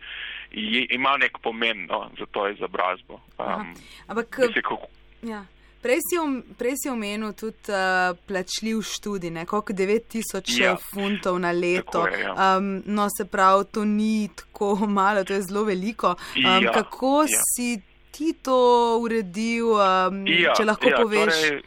ima 0.90 1.18
nek 1.18 1.38
pomen 1.42 1.86
no, 1.90 2.10
za 2.20 2.26
to 2.32 2.48
izobrazbo. 2.50 3.22
Um, 3.38 3.74
Ampak 4.08 4.38
mislim, 4.38 4.64
kako- 4.64 4.88
ja. 5.22 5.46
Prej 5.82 5.98
si, 5.98 6.18
prej 6.58 6.76
si 6.78 6.90
omenil 6.90 7.34
tudi 7.34 7.74
uh, 7.74 8.14
plačljiv 8.28 8.82
študij, 8.82 9.46
koliko 9.46 9.74
9000 9.74 10.62
Ja. 10.62 10.68
ja. 10.70 10.76
funtov 10.94 11.40
na 11.40 11.52
leto. 11.52 12.06
Je, 12.08 12.20
ja. 12.22 12.58
um, 12.58 12.84
no, 12.86 13.08
se 13.18 13.26
pravi, 13.26 13.66
to 13.74 13.86
ni 13.86 14.30
tako 14.36 14.76
malo, 15.00 15.24
to 15.24 15.34
je 15.34 15.42
zelo 15.42 15.64
veliko. 15.64 16.08
Um, 16.38 16.64
Ja, 16.64 16.72
kako 16.72 17.22
ja. 17.22 17.42
si 17.56 17.82
ti 18.12 18.34
to 18.44 18.58
uredil, 19.02 19.76
um, 19.76 20.24
če 20.28 20.66
lahko 20.68 20.92
ja, 20.92 21.02
poveš? 21.02 21.32
Torej, 21.32 21.62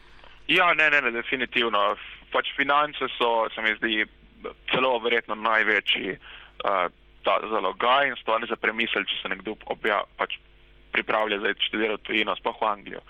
ja, 0.53 0.73
ne, 0.77 0.91
ne, 0.93 1.01
ne, 1.07 1.15
definitivno. 1.17 1.95
Pač 2.35 2.51
finance 2.57 3.09
so, 3.19 3.47
se 3.55 3.63
mi 3.63 3.75
zdi, 3.79 4.05
celo 4.73 4.97
verjetno 5.05 5.37
največji 5.39 6.17
uh, 6.17 6.89
ta 7.25 7.39
zalogaj 7.51 8.11
in 8.11 8.19
stvar 8.21 8.45
za 8.49 8.57
premisel, 8.61 9.07
če 9.09 9.23
se 9.23 9.33
nekdo 9.33 9.57
obja, 9.73 10.03
pač 10.21 10.37
pripravlja 10.95 11.41
za 11.43 11.55
študirati 11.67 12.07
tujino, 12.07 12.37
sploh 12.39 12.61
v 12.61 12.69
Anglijo. 12.71 13.03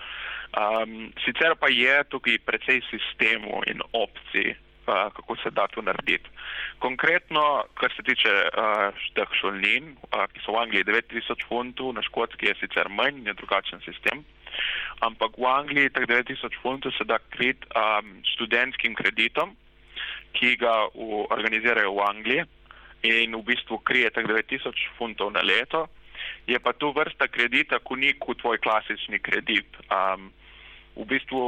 Um, 0.55 1.11
sicer 1.25 1.57
pa 1.59 1.69
je 1.73 1.97
tukaj 2.13 2.39
precej 2.47 2.81
sistemov 2.87 3.67
in 3.67 3.83
opcij, 3.91 4.55
kako 4.87 5.37
se 5.37 5.51
da 5.51 5.67
to 5.67 5.83
narediti. 5.83 6.31
Konkretno, 6.79 7.65
kar 7.75 7.93
se 7.97 8.03
tiče 8.03 8.31
uh, 8.31 9.05
teh 9.15 9.37
šolnin, 9.41 9.97
uh, 10.13 10.27
ki 10.33 10.41
so 10.45 10.53
v 10.53 10.63
Angliji 10.63 10.85
9000 10.85 11.47
funtov, 11.49 11.95
na 11.95 12.03
škotski 12.03 12.47
je 12.47 12.55
sicer 12.61 12.89
manj, 12.89 13.25
je 13.27 13.35
drugačen 13.35 13.81
sistem, 13.85 14.25
ampak 15.01 15.39
v 15.39 15.47
Angliji 15.49 15.93
teh 15.95 16.07
9000 16.09 16.61
funtov 16.63 16.93
se 16.99 17.05
da 17.05 17.19
krit 17.37 17.65
um, 17.73 18.21
študentskim 18.35 18.95
kreditom, 18.95 19.57
ki 20.35 20.57
ga 20.61 20.75
v, 20.95 21.25
organizirajo 21.31 21.95
v 21.95 22.07
Angliji 22.09 22.45
in 23.05 23.37
v 23.37 23.43
bistvu 23.45 23.79
krije 23.85 24.11
teh 24.11 24.27
9000 24.27 24.73
funtov 24.99 25.33
na 25.33 25.43
leto. 25.43 25.87
Je 26.47 26.57
pa 26.61 26.73
tu 26.73 26.93
vrsta 26.93 27.29
kredita, 27.29 27.79
ko 27.81 27.97
ni 27.97 28.13
kot 28.21 28.41
tvoj 28.41 28.59
klasični 28.61 29.21
kredit. 29.21 29.69
Um, 29.89 30.33
v 30.97 31.05
bistvu 31.11 31.41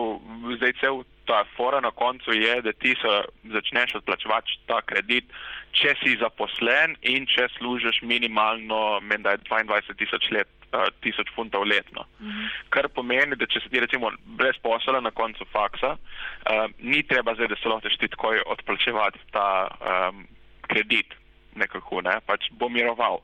zdaj 0.56 0.72
cel 0.80 1.04
ta 1.26 1.44
fora 1.56 1.80
na 1.80 1.90
koncu 1.90 2.32
je, 2.32 2.62
da 2.62 2.72
ti 2.72 2.94
se 3.02 3.12
začneš 3.52 3.94
odplačevati 4.00 4.58
ta 4.66 4.80
kredit, 4.82 5.30
če 5.76 5.94
si 6.02 6.16
zaposlen 6.20 6.96
in 7.02 7.26
če 7.30 7.48
služiš 7.58 8.00
minimalno, 8.02 9.00
meni 9.02 9.26
da 9.26 9.34
je 9.34 9.42
22 9.50 9.96
tisoč 9.98 10.30
let, 10.34 10.48
uh, 10.72 10.86
tisoč 11.02 11.30
funtov 11.34 11.66
letno. 11.66 12.06
Mhm. 12.20 12.48
Kar 12.70 12.88
pomeni, 12.88 13.36
da 13.36 13.46
če 13.46 13.62
si 13.64 13.72
ti 13.72 13.82
recimo 13.82 14.10
brez 14.38 14.58
posla 14.62 15.00
na 15.00 15.10
koncu 15.10 15.46
faksa, 15.52 15.96
uh, 15.96 16.66
ni 16.78 17.02
treba 17.02 17.34
zdaj, 17.34 17.50
da 17.52 17.60
se 17.60 17.68
lotiš 17.68 17.98
ti 18.00 18.10
takoj 18.14 18.42
odplačevati 18.46 19.22
ta 19.34 19.68
um, 19.68 20.26
kredit 20.70 21.14
nekako, 21.56 22.02
ne, 22.04 22.18
pač 22.26 22.50
bo 22.52 22.68
miroval. 22.68 23.22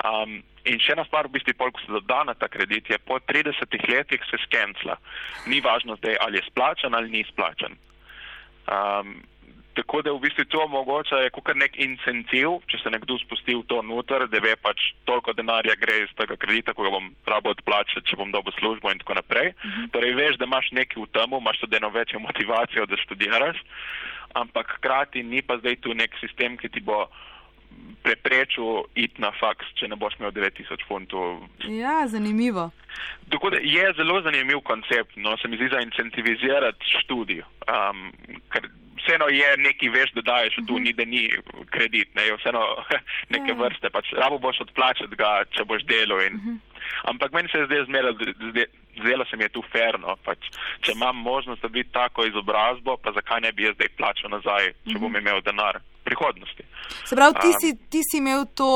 Um, 0.00 0.40
in 0.64 0.80
še 0.82 0.92
ena 0.92 1.04
stvar, 1.08 1.28
v 1.28 1.38
bistvu, 1.38 1.54
pol, 1.58 1.72
ko 1.72 1.80
se 1.84 1.92
doda 1.92 2.24
na 2.28 2.34
ta 2.34 2.48
kredit, 2.48 2.90
je 2.90 2.98
po 2.98 3.18
30 3.18 3.88
letih 3.88 4.24
se 4.30 4.40
skencla. 4.44 4.98
Ni 5.46 5.60
važno 5.64 5.96
zdaj, 6.00 6.18
ali 6.20 6.40
je 6.40 6.48
splačan 6.50 6.94
ali 6.94 7.10
ni 7.10 7.24
splačan. 7.28 7.76
Um, 8.70 9.20
tako 9.74 10.02
da 10.02 10.12
v 10.12 10.20
bistvu 10.20 10.44
to 10.44 10.60
omogoča 10.64 11.22
je 11.24 11.30
kot 11.30 11.48
nek 11.56 11.78
incentiv, 11.80 12.58
če 12.70 12.82
se 12.82 12.90
nekdo 12.92 13.16
spusti 13.22 13.54
v 13.54 13.64
to 13.70 13.80
noter, 13.86 14.26
da 14.28 14.42
ve 14.42 14.56
pač 14.58 14.92
toliko 15.08 15.32
denarja 15.32 15.76
gre 15.80 16.02
iz 16.04 16.12
tega 16.18 16.36
kredita, 16.36 16.74
ko 16.74 16.84
ga 16.86 16.92
bom 16.96 17.08
rabo 17.26 17.54
odplačati, 17.54 18.06
če 18.10 18.18
bom 18.20 18.34
dobil 18.34 18.52
službo 18.58 18.92
in 18.92 19.00
tako 19.00 19.20
naprej. 19.20 19.54
Uh 19.54 19.70
-huh. 19.70 19.90
Torej 19.94 20.14
veš, 20.14 20.36
da 20.36 20.44
imaš 20.44 20.70
nekaj 20.72 21.02
v 21.02 21.08
temu, 21.14 21.38
imaš 21.38 21.58
tudi 21.58 21.76
eno 21.76 21.88
večjo 21.88 22.18
motivacijo, 22.18 22.86
da 22.86 22.96
študiraš, 22.96 23.56
ampak 24.34 24.76
hkrati 24.76 25.22
ni 25.22 25.42
pa 25.42 25.58
zdaj 25.58 25.76
tu 25.76 25.94
nek 25.94 26.14
sistem, 26.20 26.56
ki 26.56 26.68
ti 26.68 26.80
bo 26.80 27.08
preprečil 28.02 28.64
iti 28.94 29.20
na 29.20 29.30
faks, 29.32 29.66
če 29.74 29.88
ne 29.88 29.96
boš 29.96 30.14
imel 30.18 30.32
9000 30.32 30.86
funtov 30.88 31.42
Ja, 31.68 32.06
zanimivo. 32.06 32.70
Tako 33.30 33.50
da 33.50 33.58
je 33.58 33.92
zelo 33.96 34.22
zanimiv 34.22 34.60
koncept, 34.60 35.16
no, 35.16 35.36
se 35.36 35.48
mi 35.48 35.56
zdi 35.56 35.68
za 35.68 35.80
incentivizirati 35.80 36.84
študij. 36.96 37.42
Um, 37.66 38.12
ker 38.50 38.66
vseeno 38.96 39.28
je 39.28 39.56
neki 39.58 39.88
veš, 39.88 40.10
da 40.12 40.22
daješ 40.22 40.58
tu, 40.66 40.78
ni 40.78 40.92
da 40.92 41.04
ni 41.04 41.28
kredit, 41.66 42.14
ne, 42.14 42.22
je 42.22 42.36
vseeno 42.36 42.64
neke 43.34 43.50
Ja. 43.50 43.56
vrste, 43.56 43.90
pač 43.90 44.12
rabo 44.12 44.38
boš 44.38 44.60
odplačati 44.60 45.16
ga, 45.16 45.44
če 45.50 45.64
boš 45.64 45.84
delal. 45.84 46.20
In, 46.22 46.58
ampak 47.04 47.32
meni 47.32 47.48
se 47.48 47.58
je 47.58 47.66
zdaj 47.66 47.84
zmeraj, 47.84 48.12
zde- 48.50 48.70
zdelo 48.98 49.24
se 49.24 49.36
mi 49.36 49.44
je 49.44 49.54
tu 49.54 49.62
ferno, 49.72 50.16
pač, 50.24 50.50
če 50.80 50.92
imam 50.92 51.16
možnost 51.16 51.62
dobiti 51.62 51.92
tako 51.92 52.26
izobrazbo, 52.26 52.96
pa 52.96 53.12
zakaj 53.12 53.40
ne 53.40 53.52
bi 53.52 53.68
jaz 53.68 53.74
zdaj 53.78 53.94
plačal 53.96 54.30
nazaj, 54.30 54.72
če 54.88 54.98
bom 54.98 55.16
imel 55.16 55.40
denar 55.46 55.80
prihodnosti. 56.04 56.64
Se 57.04 57.16
pravi, 57.16 57.34
ti, 57.40 57.50
Um, 57.50 57.60
si, 57.60 57.70
ti 57.90 58.00
si 58.02 58.18
imel 58.18 58.46
to, 58.54 58.70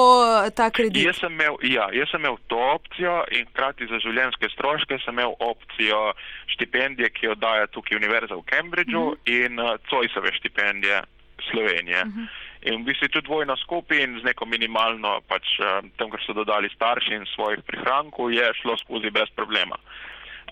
ta 0.54 0.70
kredit. 0.70 1.02
Jaz 1.06 1.18
sem, 1.22 1.32
imel, 1.32 1.56
ja, 1.66 1.88
jaz 1.92 2.12
sem 2.12 2.20
imel 2.20 2.36
to 2.46 2.60
opcijo 2.74 3.24
in 3.32 3.48
hkrati 3.50 3.88
za 3.90 3.98
življenjske 4.04 4.50
stroške 4.54 4.98
sem 5.04 5.16
imel 5.16 5.34
opcijo 5.40 6.12
štipendije, 6.54 7.10
ki 7.16 7.30
jo 7.30 7.34
daje 7.34 7.66
tukaj 7.74 7.98
Univerza 7.98 8.36
v 8.36 8.46
Cambridgeu 8.50 9.06
uh 9.08 9.12
-huh. 9.14 9.44
in 9.44 9.60
uh, 9.60 9.76
Cojsove 9.90 10.32
štipendije 10.38 11.02
Slovenije. 11.50 12.02
Uh 12.02 12.12
-huh. 12.12 12.26
In 12.64 12.80
v 12.80 12.88
bistvu 12.88 13.10
tudi 13.12 13.26
dvojno 13.28 13.56
skupaj 13.60 14.00
in 14.00 14.18
z 14.20 14.24
neko 14.24 14.46
minimalno, 14.48 15.18
pač 15.28 15.58
uh, 15.60 15.84
tem, 16.00 16.08
kar 16.08 16.22
so 16.24 16.32
dodali 16.32 16.70
starši 16.72 17.12
in 17.18 17.26
svojih 17.34 17.60
prihrankov, 17.68 18.32
je 18.32 18.46
šlo 18.62 18.76
skozi 18.80 19.12
brez 19.12 19.28
problema. 19.36 19.76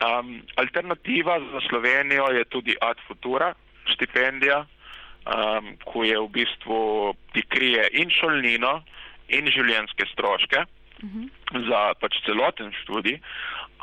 Um, 0.02 0.42
alternativa 0.61 1.38
za 1.40 1.61
Slovenijo 1.69 2.28
je 2.37 2.45
tudi 2.45 2.76
Ad 2.81 3.00
Futura 3.07 3.54
štipendija, 3.95 4.61
um, 4.64 5.73
ko 5.85 6.04
je 6.04 6.21
v 6.21 6.28
bistvu 6.37 6.78
ti 7.33 7.42
krije 7.49 7.88
in 7.97 8.12
šolnino 8.12 8.83
in 9.28 9.49
življenjske 9.49 10.07
stroške 10.12 10.64
za 11.69 11.81
pač 11.99 12.19
celoten 12.26 12.71
študij, 12.83 13.19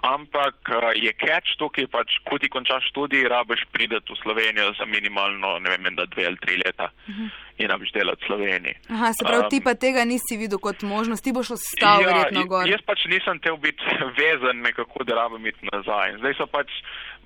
ampak 0.01 0.55
uh, 0.69 0.91
je 0.95 1.11
catch 1.19 1.57
tukaj, 1.59 1.87
pač, 1.91 2.19
ko 2.29 2.39
ti 2.39 2.49
končaš 2.49 2.87
študij, 2.91 3.27
rabiš 3.27 3.65
prideti 3.71 4.13
v 4.13 4.19
Slovenijo 4.21 4.73
za 4.79 4.85
minimalno, 4.85 5.59
ne 5.59 5.69
vem, 5.69 5.95
da 5.95 6.05
dve 6.05 6.25
ali 6.27 6.39
tri 6.43 6.57
leta 6.65 6.89
uh 6.91 7.15
-huh. 7.15 7.29
in 7.57 7.69
rabiš 7.69 7.91
delati 7.91 8.23
v 8.23 8.27
Sloveniji. 8.27 8.75
Aha, 8.89 9.13
se 9.13 9.25
pravi, 9.25 9.43
um, 9.43 9.49
ti 9.49 9.61
pa 9.63 9.73
tega 9.73 10.05
nisi 10.05 10.37
videl 10.37 10.59
kot 10.59 10.81
možnost, 10.81 11.23
ti 11.23 11.33
boš 11.33 11.51
ostal 11.51 12.01
ja, 12.01 12.07
verjetno 12.07 12.45
gor. 12.45 12.69
Jaz 12.69 12.81
pač 12.85 13.05
nisem 13.05 13.39
te 13.39 13.51
biti 13.61 13.83
vezan 14.19 14.57
nekako, 14.61 15.03
da 15.03 15.15
rabim 15.15 15.45
iti 15.45 15.67
nazaj. 15.71 16.17
Zdaj 16.17 16.33
so 16.33 16.47
pač 16.47 16.69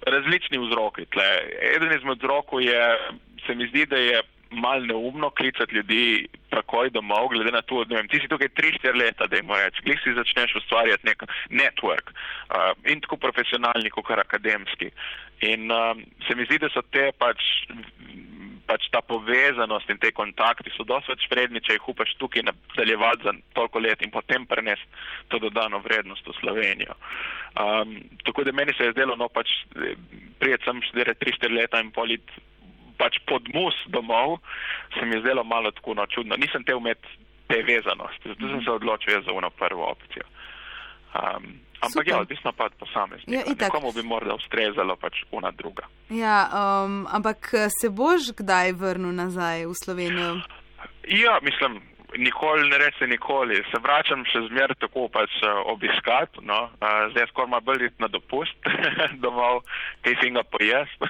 različni 0.05 0.57
vzroki 0.59 1.05
tle. 1.05 1.29
Eden 1.75 1.91
izmed 1.97 2.17
vzrokov 2.17 2.61
je, 2.61 2.97
se 3.45 3.55
mi 3.55 3.67
zdi, 3.67 3.85
da 3.85 3.97
je 3.97 4.21
mal 4.53 4.85
neumno 4.85 5.29
klicati 5.29 5.75
ljudi 5.75 6.27
takoj 6.49 6.89
domov, 6.89 7.27
glede 7.33 7.51
na 7.51 7.61
to, 7.61 7.83
da 7.85 8.01
ti 8.07 8.19
si 8.21 8.29
tukaj 8.29 8.49
3-4 8.59 8.97
leta, 8.97 9.27
da 9.27 9.39
jim 9.39 9.51
reč, 9.51 9.81
glej 9.85 9.97
si 10.03 10.13
začneš 10.17 10.55
ustvarjati 10.61 11.07
nek 11.07 11.25
network 11.49 12.13
uh, 12.13 12.73
in 12.85 13.01
tako 13.01 13.17
profesionalni, 13.17 13.89
kot 13.89 14.11
akademski. 14.11 14.91
In 15.49 15.71
uh, 15.71 15.97
se 16.27 16.35
mi 16.35 16.45
zdi, 16.45 16.61
da 16.61 16.69
so 16.73 16.83
te 16.93 17.09
pač, 17.17 17.41
pač 18.69 18.87
ta 18.93 19.01
povezanost 19.01 19.89
in 19.89 19.99
te 19.99 20.13
kontakti 20.15 20.71
so 20.75 20.85
dosti 20.87 21.11
več 21.15 21.27
vredni, 21.31 21.63
če 21.63 21.77
jih 21.77 21.89
upaš 21.93 22.15
tukaj 22.21 22.45
nadaljevati 22.47 23.27
za 23.27 23.35
toliko 23.57 23.83
let 23.83 24.05
in 24.05 24.13
potem 24.13 24.45
prenesti 24.45 24.87
to 25.33 25.41
dodano 25.43 25.81
vrednost 25.83 26.27
v 26.27 26.37
Slovenijo. 26.39 26.95
Um, 27.53 27.97
tako 28.25 28.45
da 28.47 28.55
meni 28.55 28.73
se 28.77 28.87
je 28.87 28.95
zdelo, 28.95 29.17
no 29.19 29.29
pač 29.29 29.51
prijet 30.39 30.65
sem 30.65 30.81
študirati 30.89 31.25
3-4 31.25 31.55
leta 31.59 31.81
in 31.83 31.91
polit 31.91 32.33
pač 32.97 33.19
pod 33.29 33.47
mus 33.53 33.75
domov, 33.87 34.39
se 34.93 35.05
mi 35.05 35.15
je 35.15 35.21
zdelo 35.21 35.43
malo 35.43 35.71
tako 35.71 35.93
no, 35.93 36.05
čudno. 36.05 36.35
Nisem 36.35 36.63
te 36.63 36.75
umet 36.75 36.99
te 37.47 37.63
vezanosti, 37.63 38.29
zato 38.29 38.47
sem 38.47 38.63
se 38.63 38.71
odločil 38.71 39.23
za 39.25 39.31
uno 39.31 39.49
prvo 39.49 39.85
opcijo. 39.91 40.25
Um, 41.13 41.59
ampak 41.79 42.07
ja, 42.07 42.19
odvisno 42.19 42.51
pa 42.51 42.65
od 42.65 42.73
posameznika. 42.79 43.65
Ja, 43.65 43.69
Komu 43.69 43.91
bi 43.91 44.03
morda 44.03 44.33
ustrezalo 44.33 44.95
pač 44.95 45.21
una 45.31 45.51
druga. 45.51 45.85
Ja, 46.09 46.49
um, 46.49 47.07
ampak 47.11 47.51
se 47.81 47.89
boš 47.89 48.33
kdaj 48.37 48.71
vrnil 48.71 49.13
nazaj 49.13 49.65
v 49.65 49.73
Slovenijo? 49.83 50.41
Ja, 51.07 51.39
mislim, 51.41 51.81
nikoli 52.17 52.69
ne 52.69 52.77
reče 52.77 53.07
nikoli. 53.07 53.55
Se 53.71 53.79
vračam 53.83 54.25
še 54.25 54.45
zmer 54.47 54.73
tako 54.79 55.07
pač 55.13 55.35
obiskat, 55.65 56.37
no. 56.41 56.69
Zdaj 57.13 57.27
skoraj 57.31 57.61
bolj 57.61 57.89
na 57.99 58.07
dopust 58.07 58.57
domov, 59.23 59.63
kaj 60.05 60.17
si 60.21 60.31
ga 60.33 60.43
pojest. 60.43 61.07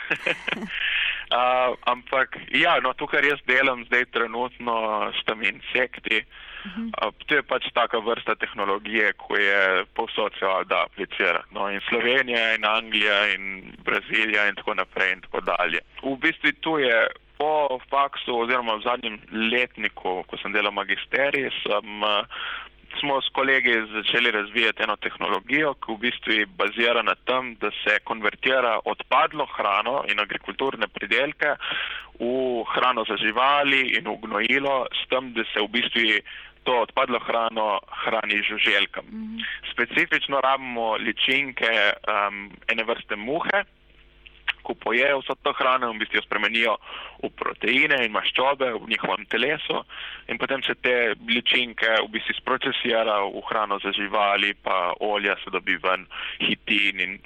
Uh, 1.33 1.73
ampak, 1.89 2.37
ja, 2.53 2.77
no, 2.77 2.93
to, 2.93 3.07
kar 3.09 3.25
jaz 3.25 3.39
delam 3.49 3.81
zdaj 3.87 4.05
trenutno 4.13 4.75
s 5.17 5.23
temi 5.25 5.47
insekti, 5.49 6.19
uh 6.21 6.71
-huh. 6.71 7.07
uh, 7.07 7.13
to 7.25 7.35
je 7.35 7.41
pač 7.41 7.63
taka 7.73 7.97
vrsta 7.97 8.35
tehnologije, 8.35 9.13
ko 9.13 9.37
je 9.37 9.85
povsod 9.95 10.33
se 10.39 10.45
da 10.69 10.83
aplicirati. 10.83 11.49
No, 11.51 11.71
in 11.71 11.81
Slovenija, 11.89 12.55
in 12.55 12.65
Anglija, 12.65 13.33
in 13.33 13.73
Brazilija, 13.83 14.47
in 14.47 14.55
tako 14.55 14.73
naprej, 14.73 15.11
in 15.11 15.21
tako 15.21 15.41
dalje. 15.41 15.79
V 16.03 16.17
bistvu 16.17 16.51
tu 16.61 16.77
je 16.79 17.07
po 17.37 17.79
faksu, 17.89 18.39
oziroma 18.39 18.75
v 18.75 18.81
zadnjem 18.81 19.19
letniku, 19.31 20.23
ko 20.27 20.37
sem 20.37 20.53
delal 20.53 20.71
magisterij, 20.71 21.49
sem 21.63 22.03
smo 22.99 23.21
s 23.21 23.29
kolegi 23.33 23.73
začeli 23.93 24.31
razvijati 24.31 24.83
eno 24.83 24.95
tehnologijo, 24.95 25.73
ki 25.73 25.93
v 25.93 25.97
bistvu 26.05 26.33
bazira 26.57 27.01
na 27.01 27.15
tem, 27.15 27.55
da 27.61 27.71
se 27.83 27.99
konvertira 28.03 28.79
odpadlo 28.85 29.45
hrano 29.55 30.03
in 30.11 30.19
agrikulturne 30.19 30.87
pridelke 30.87 31.55
v 32.19 32.63
hrano 32.73 33.05
za 33.09 33.17
živali 33.17 33.81
in 33.97 34.07
v 34.07 34.17
gnojilo, 34.25 34.87
s 34.93 35.07
tem, 35.09 35.33
da 35.33 35.43
se 35.53 35.59
v 35.61 35.67
bistvu 35.67 36.01
to 36.63 36.81
odpadlo 36.81 37.19
hrano 37.19 37.79
hrani 38.03 38.43
žuželkam. 38.43 39.05
Mm 39.05 39.23
-hmm. 39.23 39.45
Specifično 39.71 40.41
rabimo 40.41 40.95
ličinke 40.95 41.69
um, 41.69 42.51
ene 42.67 42.83
vrste 42.83 43.15
muhe, 43.15 43.63
ko 44.63 44.75
pojejo 44.75 45.19
vso 45.21 45.35
to 45.43 45.53
hrano 45.53 45.91
in 45.91 45.97
v 45.97 46.03
bistvu 46.03 46.19
jo 46.19 46.25
spremenijo 46.25 46.75
v 47.23 47.29
proteine 47.39 47.99
in 48.05 48.15
maščobe 48.15 48.71
v 48.73 48.89
njihovem 48.89 49.25
telesu 49.31 49.83
in 50.27 50.39
potem 50.41 50.63
se 50.63 50.75
te 50.75 51.13
ličinke 51.27 51.89
v 52.03 52.09
bistvu 52.15 52.37
sprocesira 52.39 53.19
v 53.27 53.43
hrano 53.49 53.79
za 53.83 53.91
živali, 53.91 54.53
pa 54.63 54.93
olja 54.99 55.35
se 55.43 55.51
dobi 55.51 55.77
ven, 55.83 56.07
hitin 56.39 56.99
in 56.99 57.19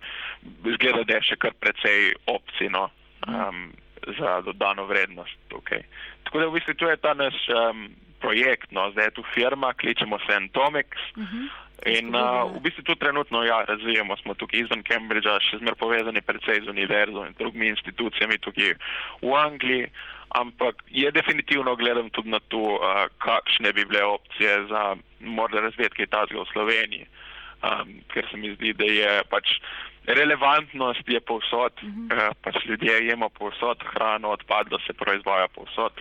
zgleda, 0.66 1.04
da 1.04 1.20
je 1.20 1.30
še 1.32 1.40
kar 1.42 1.54
precej 1.60 2.14
opcino 2.28 2.90
um, 3.28 3.70
za 4.18 4.42
dodano 4.46 4.86
vrednost 4.90 5.38
tukaj. 5.50 5.84
Tako 6.28 6.40
da 6.40 6.50
v 6.50 6.60
bistvu 6.60 6.74
to 6.74 6.90
je 6.90 6.98
ta 6.98 7.14
naš 7.14 7.38
um, 7.54 7.88
projekt, 8.20 8.72
no, 8.72 8.92
zdaj 8.92 9.06
je 9.06 9.18
tu 9.20 9.24
firma, 9.34 9.74
kličemo 9.74 10.20
se 10.26 10.34
Entomix. 10.36 10.88
Uh 11.16 11.24
mhm. 11.24 11.38
-huh. 11.38 11.68
In 11.86 12.10
uh, 12.16 12.50
v 12.58 12.60
bistvu 12.66 12.82
tudi 12.82 13.00
trenutno 13.00 13.44
ja, 13.46 13.62
razvijamo, 13.62 14.18
smo 14.18 14.34
tukaj 14.34 14.66
izven 14.66 14.82
Cambridgea, 14.84 15.38
še 15.46 15.60
zmer 15.62 15.78
povezani 15.78 16.24
predvsej 16.26 16.66
z 16.66 16.74
univerzo 16.74 17.26
in 17.28 17.38
drugimi 17.38 17.70
institucijami 17.70 18.40
tukaj 18.42 18.74
v 19.22 19.34
Angliji, 19.38 19.92
ampak 20.34 20.82
je 20.90 21.12
definitivno 21.14 21.76
gledam 21.78 22.10
tudi 22.10 22.34
na 22.34 22.42
to, 22.50 22.82
uh, 22.82 23.06
kakšne 23.22 23.74
bi 23.78 23.86
bile 23.86 24.04
opcije 24.04 24.66
za 24.74 24.96
morda 25.22 25.62
razvijati 25.70 26.02
kaj 26.02 26.10
tazga 26.18 26.42
v 26.42 26.50
Sloveniji, 26.52 27.06
um, 27.62 28.02
ker 28.10 28.26
se 28.32 28.42
mi 28.42 28.56
zdi, 28.58 28.74
da 28.74 28.90
je 28.90 29.12
pač 29.30 29.60
relevantnost 30.08 31.06
je 31.06 31.20
povsod, 31.20 31.78
uh 31.84 31.90
-huh. 31.90 32.10
uh, 32.10 32.34
pač 32.42 32.66
ljudje 32.66 33.06
jemo 33.06 33.30
povsod 33.30 33.86
hrano, 33.94 34.34
odpadlo 34.34 34.80
se 34.80 34.94
proizvaja 34.94 35.48
povsod 35.48 35.94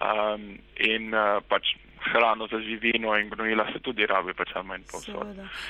um, 0.00 0.58
in 0.76 1.14
uh, 1.14 1.42
pač 1.48 1.76
hrano 2.12 2.46
za 2.46 2.58
živino 2.60 3.18
in 3.18 3.30
gnojila 3.30 3.66
se 3.72 3.78
tudi 3.78 4.06
rabi, 4.06 4.34
pač 4.34 4.52
samo 4.52 4.74
in 4.74 4.82
povsod. 4.92 5.26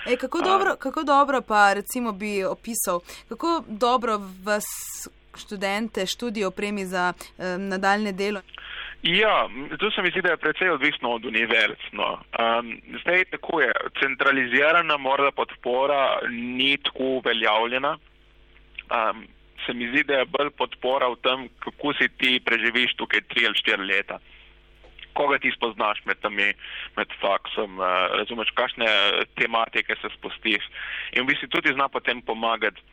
Ej, 0.07 0.17
kako, 0.17 0.43
dobro, 0.43 0.71
um, 0.71 0.79
kako 0.79 1.03
dobro 1.03 1.41
pa 1.43 1.73
recimo 1.73 2.13
bi 2.13 2.45
opisal, 2.45 3.01
kako 3.29 3.63
dobro 3.67 4.19
vas 4.45 4.67
študente 5.37 6.07
študijo 6.07 6.49
opremi 6.49 6.85
za 6.85 7.13
um, 7.13 7.69
nadaljne 7.69 8.13
delo? 8.13 8.41
Ja, 9.03 9.49
tu 9.79 9.91
se 9.91 10.03
mi 10.03 10.11
zdi, 10.11 10.23
da 10.23 10.31
je 10.31 10.37
precej 10.37 10.71
odvisno 10.71 11.11
od 11.11 11.25
univerz. 11.25 11.79
No. 11.93 12.13
Um, 12.13 12.81
zdaj 13.01 13.25
tako 13.25 13.61
je, 13.61 13.73
centralizirana 14.03 14.97
morda 14.97 15.31
podpora 15.31 16.19
ni 16.31 16.77
tako 16.77 17.05
uveljavljena. 17.05 17.99
Um, 18.91 19.27
se 19.67 19.75
mi 19.75 19.91
zdi, 19.91 20.05
da 20.07 20.23
je 20.23 20.31
bolj 20.31 20.51
podpora 20.59 21.11
v 21.13 21.21
tem, 21.27 21.49
kako 21.61 21.93
si 21.99 22.09
ti 22.19 22.41
preživiš 22.45 22.97
tukaj 22.97 23.27
tri 23.29 23.47
ali 23.47 23.59
štiri 23.59 23.87
leta 23.91 24.21
koga 25.17 25.39
ti 25.39 25.53
spoznaš 25.57 26.03
med, 26.05 26.21
tami, 26.21 26.51
med 26.97 27.15
faksom, 27.21 27.81
uh, 27.81 27.87
razumeš, 28.21 28.53
kakšne 28.59 28.89
tematike 29.41 29.97
se 30.01 30.13
spustiš. 30.19 30.69
In 31.17 31.25
v 31.25 31.33
bistvu 31.33 31.49
tudi 31.57 31.73
zna 31.73 31.89
potem 31.89 32.21
pomagati 32.23 32.85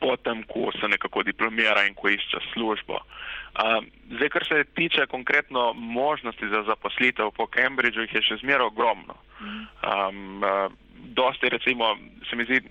potem, 0.00 0.42
ko 0.48 0.70
se 0.80 0.88
nekako 0.88 1.22
diplomira 1.28 1.84
in 1.84 1.94
ko 1.94 2.08
išče 2.08 2.40
službo. 2.52 3.00
Uh, 3.00 3.84
zdaj, 4.16 4.30
kar 4.32 4.46
se 4.48 4.64
tiče 4.76 5.06
konkretno 5.12 5.72
možnosti 5.72 6.48
za 6.48 6.62
zaposlitev 6.68 7.32
po 7.36 7.48
Cambridgeu, 7.52 8.06
jih 8.06 8.14
je 8.16 8.22
še 8.30 8.40
zmeraj 8.44 8.72
ogromno. 8.72 9.16
Um, 9.40 10.44
dosti, 11.16 11.52
recimo, 11.52 11.96
se 12.28 12.36
mi 12.36 12.48
zdi, 12.48 12.62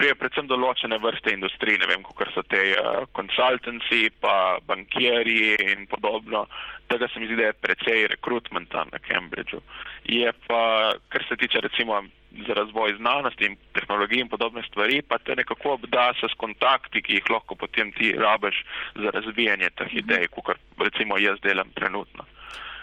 prije 0.00 0.16
predvsem 0.16 0.48
določene 0.48 0.96
vrste 1.02 1.34
industrij, 1.34 1.76
ne 1.80 1.88
vem, 1.90 2.04
kot 2.06 2.30
so 2.32 2.44
te 2.48 2.60
uh, 2.72 3.02
consultancy, 3.16 4.06
pa 4.24 4.56
bankierji 4.68 5.58
in 5.74 5.84
podobno. 5.90 6.46
Tega 6.88 7.08
se 7.12 7.20
mi 7.20 7.28
zdi, 7.28 7.36
da 7.36 7.50
je 7.50 7.58
precej 7.66 8.06
rekrutmenta 8.14 8.86
na 8.88 8.98
Cambridgeu. 9.04 9.60
Je 10.08 10.32
pa, 10.46 10.62
kar 11.12 11.26
se 11.28 11.36
tiče 11.42 11.60
recimo 11.66 12.00
za 12.46 12.56
razvoj 12.56 12.96
znanosti 12.96 13.44
in 13.50 13.58
tehnologij 13.76 14.24
in 14.24 14.30
podobne 14.32 14.64
stvari, 14.70 15.02
pa 15.02 15.18
te 15.18 15.36
nekako 15.36 15.76
obda 15.76 16.08
se 16.20 16.30
s 16.32 16.38
kontakti, 16.40 17.02
ki 17.04 17.20
jih 17.20 17.30
lahko 17.34 17.58
potem 17.60 17.92
ti 17.92 18.14
rabiš 18.16 18.64
za 19.04 19.12
razvijanje 19.18 19.70
teh 19.76 19.92
mhm. 19.92 20.00
idej, 20.04 20.26
kot 20.32 20.56
recimo 20.80 21.20
jaz 21.20 21.38
delam 21.44 21.70
trenutno. 21.76 22.24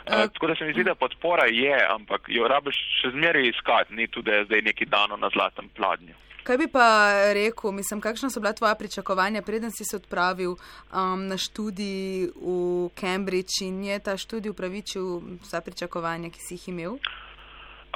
Uh, 0.08 0.30
tako 0.32 0.54
da 0.54 0.56
se 0.56 0.70
mi 0.70 0.78
zdi, 0.78 0.86
da 0.88 0.96
podpora 0.96 1.50
je, 1.50 1.76
ampak 1.90 2.30
jo 2.32 2.48
rabiš 2.48 2.78
še 3.02 3.12
zmeraj 3.18 3.50
iskati, 3.50 3.98
ni 3.98 4.08
tudi 4.08 4.38
zdaj 4.46 4.64
neki 4.70 4.86
dano 4.86 5.18
na 5.18 5.34
zlatem 5.34 5.74
pladnju. 5.76 6.16
Kaj 6.48 6.58
bi 6.58 6.68
pa 6.72 7.12
rekel, 7.36 7.72
mislim, 7.76 8.00
kakšna 8.02 8.30
so 8.32 8.40
bila 8.40 8.54
tvoja 8.54 8.76
pričakovanja, 8.80 9.42
preden 9.42 9.72
si 9.72 9.84
se 9.84 9.98
odpravil 10.00 10.54
um, 10.56 11.28
na 11.28 11.36
študij 11.38 12.32
v 12.40 12.88
Cambridge 12.96 13.66
in 13.68 13.84
je 13.84 14.00
ta 14.00 14.16
študij 14.18 14.54
upravičil 14.56 15.20
vsa 15.44 15.60
pričakovanja, 15.62 16.30
ki 16.32 16.40
si 16.40 16.56
jih 16.56 16.70
imel? 16.72 16.94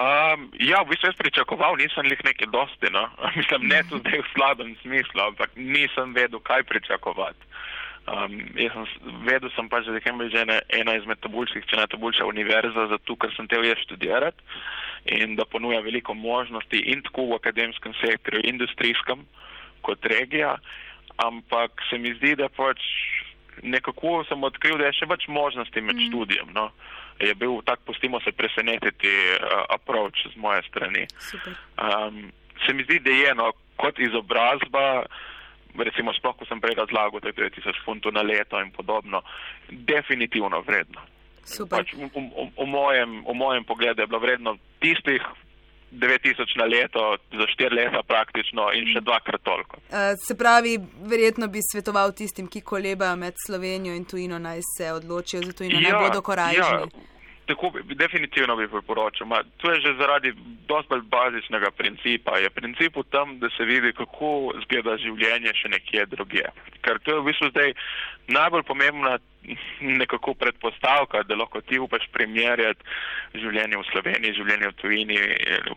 Um, 0.02 0.50
ja, 0.60 0.84
v 0.84 0.92
bistvu 0.92 1.14
jaz 1.14 1.16
pričakoval, 1.16 1.80
nisem 1.80 2.12
jih 2.12 2.26
nekaj 2.28 2.52
dosti, 2.52 2.92
no? 2.92 3.08
mislim, 3.40 3.70
ne 3.72 3.80
tudi 3.88 4.20
v 4.20 4.28
slabem 4.36 4.76
smislu, 4.82 5.24
ampak 5.32 5.56
nisem 5.56 6.12
vedel, 6.12 6.44
kaj 6.44 6.68
pričakovati. 6.68 7.48
Um, 8.10 8.40
jaz 8.58 8.74
sem 8.74 9.20
vedel, 9.28 9.52
sem 9.54 9.68
pač, 9.70 9.86
da 9.86 9.94
je 9.94 10.02
Cambridge 10.02 10.40
ena, 10.42 10.58
ena 10.74 10.96
izmed 10.98 11.20
tabulčkih, 11.22 11.66
če 11.70 11.78
ne 11.78 11.86
tabulča 11.92 12.26
univerza, 12.26 12.88
zato 12.90 13.16
ker 13.16 13.34
sem 13.36 13.46
te 13.48 13.60
vje 13.62 13.76
študirati 13.84 14.42
in 15.06 15.36
da 15.38 15.46
ponuja 15.46 15.82
veliko 15.86 16.14
možnosti 16.18 16.82
in 16.94 17.02
tako 17.06 17.28
v 17.32 17.38
akademskem 17.38 17.94
sektorju, 18.02 18.42
industrijskem 18.50 19.24
kot 19.86 20.06
regija, 20.06 20.56
ampak 21.18 21.82
se 21.90 21.98
mi 21.98 22.14
zdi, 22.18 22.36
da 22.42 22.50
pač 22.50 22.82
nekako 23.62 24.24
sem 24.30 24.44
odkril, 24.44 24.78
da 24.78 24.90
je 24.90 25.00
še 25.02 25.10
več 25.10 25.28
možnosti 25.30 25.82
med 25.82 25.98
mm. 25.98 26.10
študijem. 26.10 26.54
No? 26.58 26.70
Je 27.22 27.34
bil 27.38 27.60
tak, 27.66 27.82
pustimo 27.86 28.22
se 28.26 28.34
presenetiti, 28.34 29.10
uh, 29.38 29.66
approach 29.74 30.26
z 30.26 30.38
moje 30.42 30.64
strani. 30.70 31.06
Um, 31.78 32.32
se 32.66 32.74
mi 32.74 32.86
zdi, 32.88 33.02
da 33.06 33.14
je 33.14 33.30
eno, 33.34 33.52
kot 33.82 34.00
izobrazba, 34.02 35.04
recimo 35.78 36.14
sploh, 36.14 36.36
ko 36.38 36.46
sem 36.46 36.62
prej 36.62 36.76
razlagal, 36.80 37.20
da 37.22 37.32
je 37.32 37.52
9000 37.52 37.86
funtov 37.86 38.14
na 38.14 38.22
leto 38.22 38.60
in 38.62 38.72
podobno, 38.72 39.22
definitivno 39.70 40.62
vredno. 40.62 41.02
Pač 41.70 41.94
v, 41.98 42.08
v, 42.08 42.50
v, 42.58 42.66
mojem, 42.70 43.24
v 43.26 43.34
mojem 43.34 43.64
pogledu 43.66 44.02
je 44.02 44.08
bilo 44.08 44.20
vredno 44.20 44.58
tistih 44.80 45.22
9000 45.92 46.58
na 46.58 46.66
leto, 46.66 47.18
za 47.32 47.46
4 47.48 47.74
leta 47.76 48.04
praktično 48.08 48.70
in 48.72 48.88
še 48.94 49.02
dvakrat 49.04 49.44
toliko. 49.44 49.82
Uh, 49.90 50.16
se 50.28 50.38
pravi, 50.38 50.78
verjetno 51.04 51.48
bi 51.52 51.60
svetoval 51.72 52.16
tistim, 52.16 52.48
ki 52.48 52.62
kolebajo 52.62 53.18
med 53.20 53.36
Slovenijo 53.46 53.96
in 53.96 54.06
tujino, 54.06 54.40
naj 54.40 54.64
se 54.78 54.92
odločijo 54.92 55.44
za 55.50 55.54
tujino, 55.54 55.82
ja, 55.82 55.90
naj 55.90 56.08
bodo 56.08 56.22
korajžni. 56.22 56.64
Ja. 56.64 57.10
Tako 57.46 57.72
definitivno 57.84 58.56
bi 58.56 58.68
priporočil. 58.68 59.26
Ma, 59.26 59.42
to 59.58 59.72
je 59.72 59.82
že 59.82 59.94
zaradi 60.00 60.34
dosti 60.68 60.90
bolj 60.90 61.02
bazičnega 61.10 61.72
principa. 61.72 62.38
Je 62.38 62.50
princip 62.50 62.96
v 62.96 63.04
tem, 63.12 63.40
da 63.40 63.50
se 63.50 63.66
vidi, 63.66 63.94
kako 63.94 64.54
zgleda 64.66 64.98
življenje 64.98 65.54
še 65.58 65.74
nekje 65.74 66.06
drugje. 66.06 66.48
Ker 66.86 67.00
to 67.04 67.16
je 67.16 67.20
v 67.20 67.28
bistvu 67.32 67.50
zdaj 67.50 67.74
najbolj 68.28 68.64
pomembna 68.64 69.18
nekako 69.82 70.34
predpostavka, 70.34 71.24
da 71.24 71.36
lahko 71.36 71.62
ti 71.62 71.80
upaš 71.80 72.06
primerjati 72.14 72.86
življenje 73.42 73.80
v 73.80 73.88
Sloveniji, 73.90 74.38
življenje 74.38 74.70
v 74.70 74.78
tujini, 74.82 75.18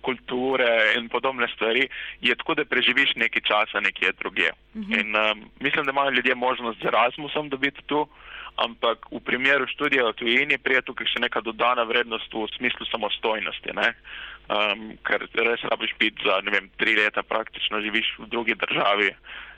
kulture 0.05 0.69
in 0.99 1.09
podobne 1.09 1.49
stvari, 1.55 1.89
je 2.21 2.37
tako, 2.37 2.59
da 2.61 2.69
preživiš 2.69 3.17
nekaj 3.17 3.47
časa 3.49 3.81
nekje 3.81 4.13
drugje. 4.21 4.53
Uh 4.75 4.81
mhm. 4.81 4.93
-huh. 4.93 5.01
In 5.01 5.17
um, 5.17 5.51
mislim, 5.61 5.85
da 5.85 5.93
imajo 5.93 6.11
ljudje 6.11 6.35
možnost 6.35 6.81
z 6.81 6.93
Erasmusom 6.93 7.49
dobiti 7.49 7.83
tu 7.87 8.09
ampak 8.57 9.11
v 9.11 9.21
primeru 9.25 9.67
študija 9.67 10.07
v 10.11 10.17
tujini 10.19 10.59
prije 10.59 10.83
tukaj 10.87 11.09
še 11.11 11.23
neka 11.25 11.43
dodana 11.43 11.83
vrednost 11.89 12.33
v 12.33 12.47
smislu 12.57 12.87
samostojnosti, 12.91 13.75
ne? 13.75 13.95
Um, 14.45 14.93
ker 15.09 15.25
res 15.25 15.63
rabiš 15.73 15.95
biti 15.99 16.21
za, 16.27 16.43
ne 16.45 16.53
vem, 16.53 16.69
tri 16.77 16.93
leta 16.99 17.23
praktično 17.25 17.81
živiš 17.81 18.11
v 18.21 18.29
drugi 18.29 18.55
državi. 18.61 19.09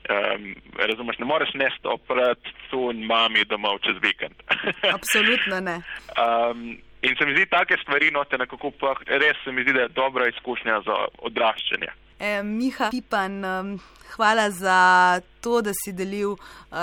Um, 0.07 0.55
razumeš, 0.79 1.19
ne 1.19 1.27
moreš 1.27 1.51
nest 1.59 1.83
oprati 1.83 2.55
tu 2.71 2.85
in 2.95 3.03
mami 3.09 3.43
domov 3.51 3.83
čez 3.83 3.99
vikend. 4.03 4.39
Absolutno 4.97 5.59
ne. 5.61 5.81
Um, 6.15 6.79
in 7.03 7.19
se 7.19 7.27
mi 7.27 7.35
zdi, 7.35 7.51
take 7.51 7.77
stvari 7.83 8.13
note 8.15 8.39
nekako 8.39 8.71
pa 8.71 8.95
res 9.07 9.43
se 9.45 9.53
mi 9.53 9.67
zdi, 9.67 9.75
da 9.75 9.89
je 9.89 9.97
dobra 9.99 10.31
izkušnja 10.31 10.81
za 10.87 11.01
odraščanje. 11.27 11.91
E, 12.19 12.43
Miha 12.43 12.91
Pipan, 12.91 13.45
um, 13.45 13.81
hvala 14.17 14.51
za 14.51 15.21
to, 15.41 15.61
da 15.63 15.71
si 15.85 15.93
delil 15.93 16.33
uh, 16.33 16.39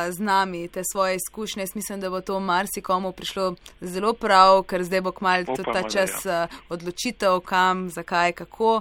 z 0.10 0.20
nami 0.20 0.68
te 0.68 0.82
svoje 0.92 1.16
izkušnje. 1.16 1.62
Jaz 1.62 1.76
mislim, 1.76 2.02
da 2.02 2.10
bo 2.10 2.22
to 2.22 2.40
marsikomu 2.40 3.12
prišlo 3.12 3.56
zelo 3.82 4.14
prav, 4.14 4.62
ker 4.64 4.84
zdaj 4.84 5.02
bo 5.02 5.12
kmalo 5.12 5.44
tudi 5.46 5.64
ta 5.74 5.82
čas 5.90 6.26
uh, 6.26 6.46
odločitev, 6.70 7.40
kam, 7.40 7.90
zakaj, 7.90 8.32
kako. 8.32 8.76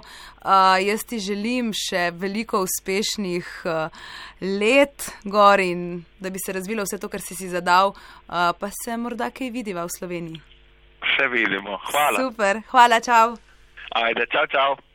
Uh, 0.45 0.77
jaz 0.85 1.01
ti 1.09 1.19
želim 1.19 1.73
še 1.73 2.11
veliko 2.13 2.61
uspešnih 2.61 3.49
uh, 3.65 3.89
let 4.41 5.09
gor 5.23 5.59
in 5.59 6.05
da 6.19 6.29
bi 6.29 6.39
se 6.45 6.53
razvilo 6.53 6.85
vse 6.85 7.01
to, 7.01 7.09
kar 7.09 7.21
si 7.21 7.35
si 7.35 7.49
zadal, 7.49 7.95
uh, 7.97 8.53
pa 8.59 8.69
se 8.69 8.97
morda 8.97 9.33
kaj 9.33 9.49
vidiva 9.49 9.89
v 9.89 9.97
Sloveniji. 9.97 10.41
Še 11.17 11.27
vidimo. 11.33 11.81
Hvala. 11.89 12.29
Super, 12.29 12.61
hvala, 12.69 13.01
čau. 13.01 13.37
Ajde, 13.97 14.29
čau, 14.29 14.45
čau. 14.53 14.92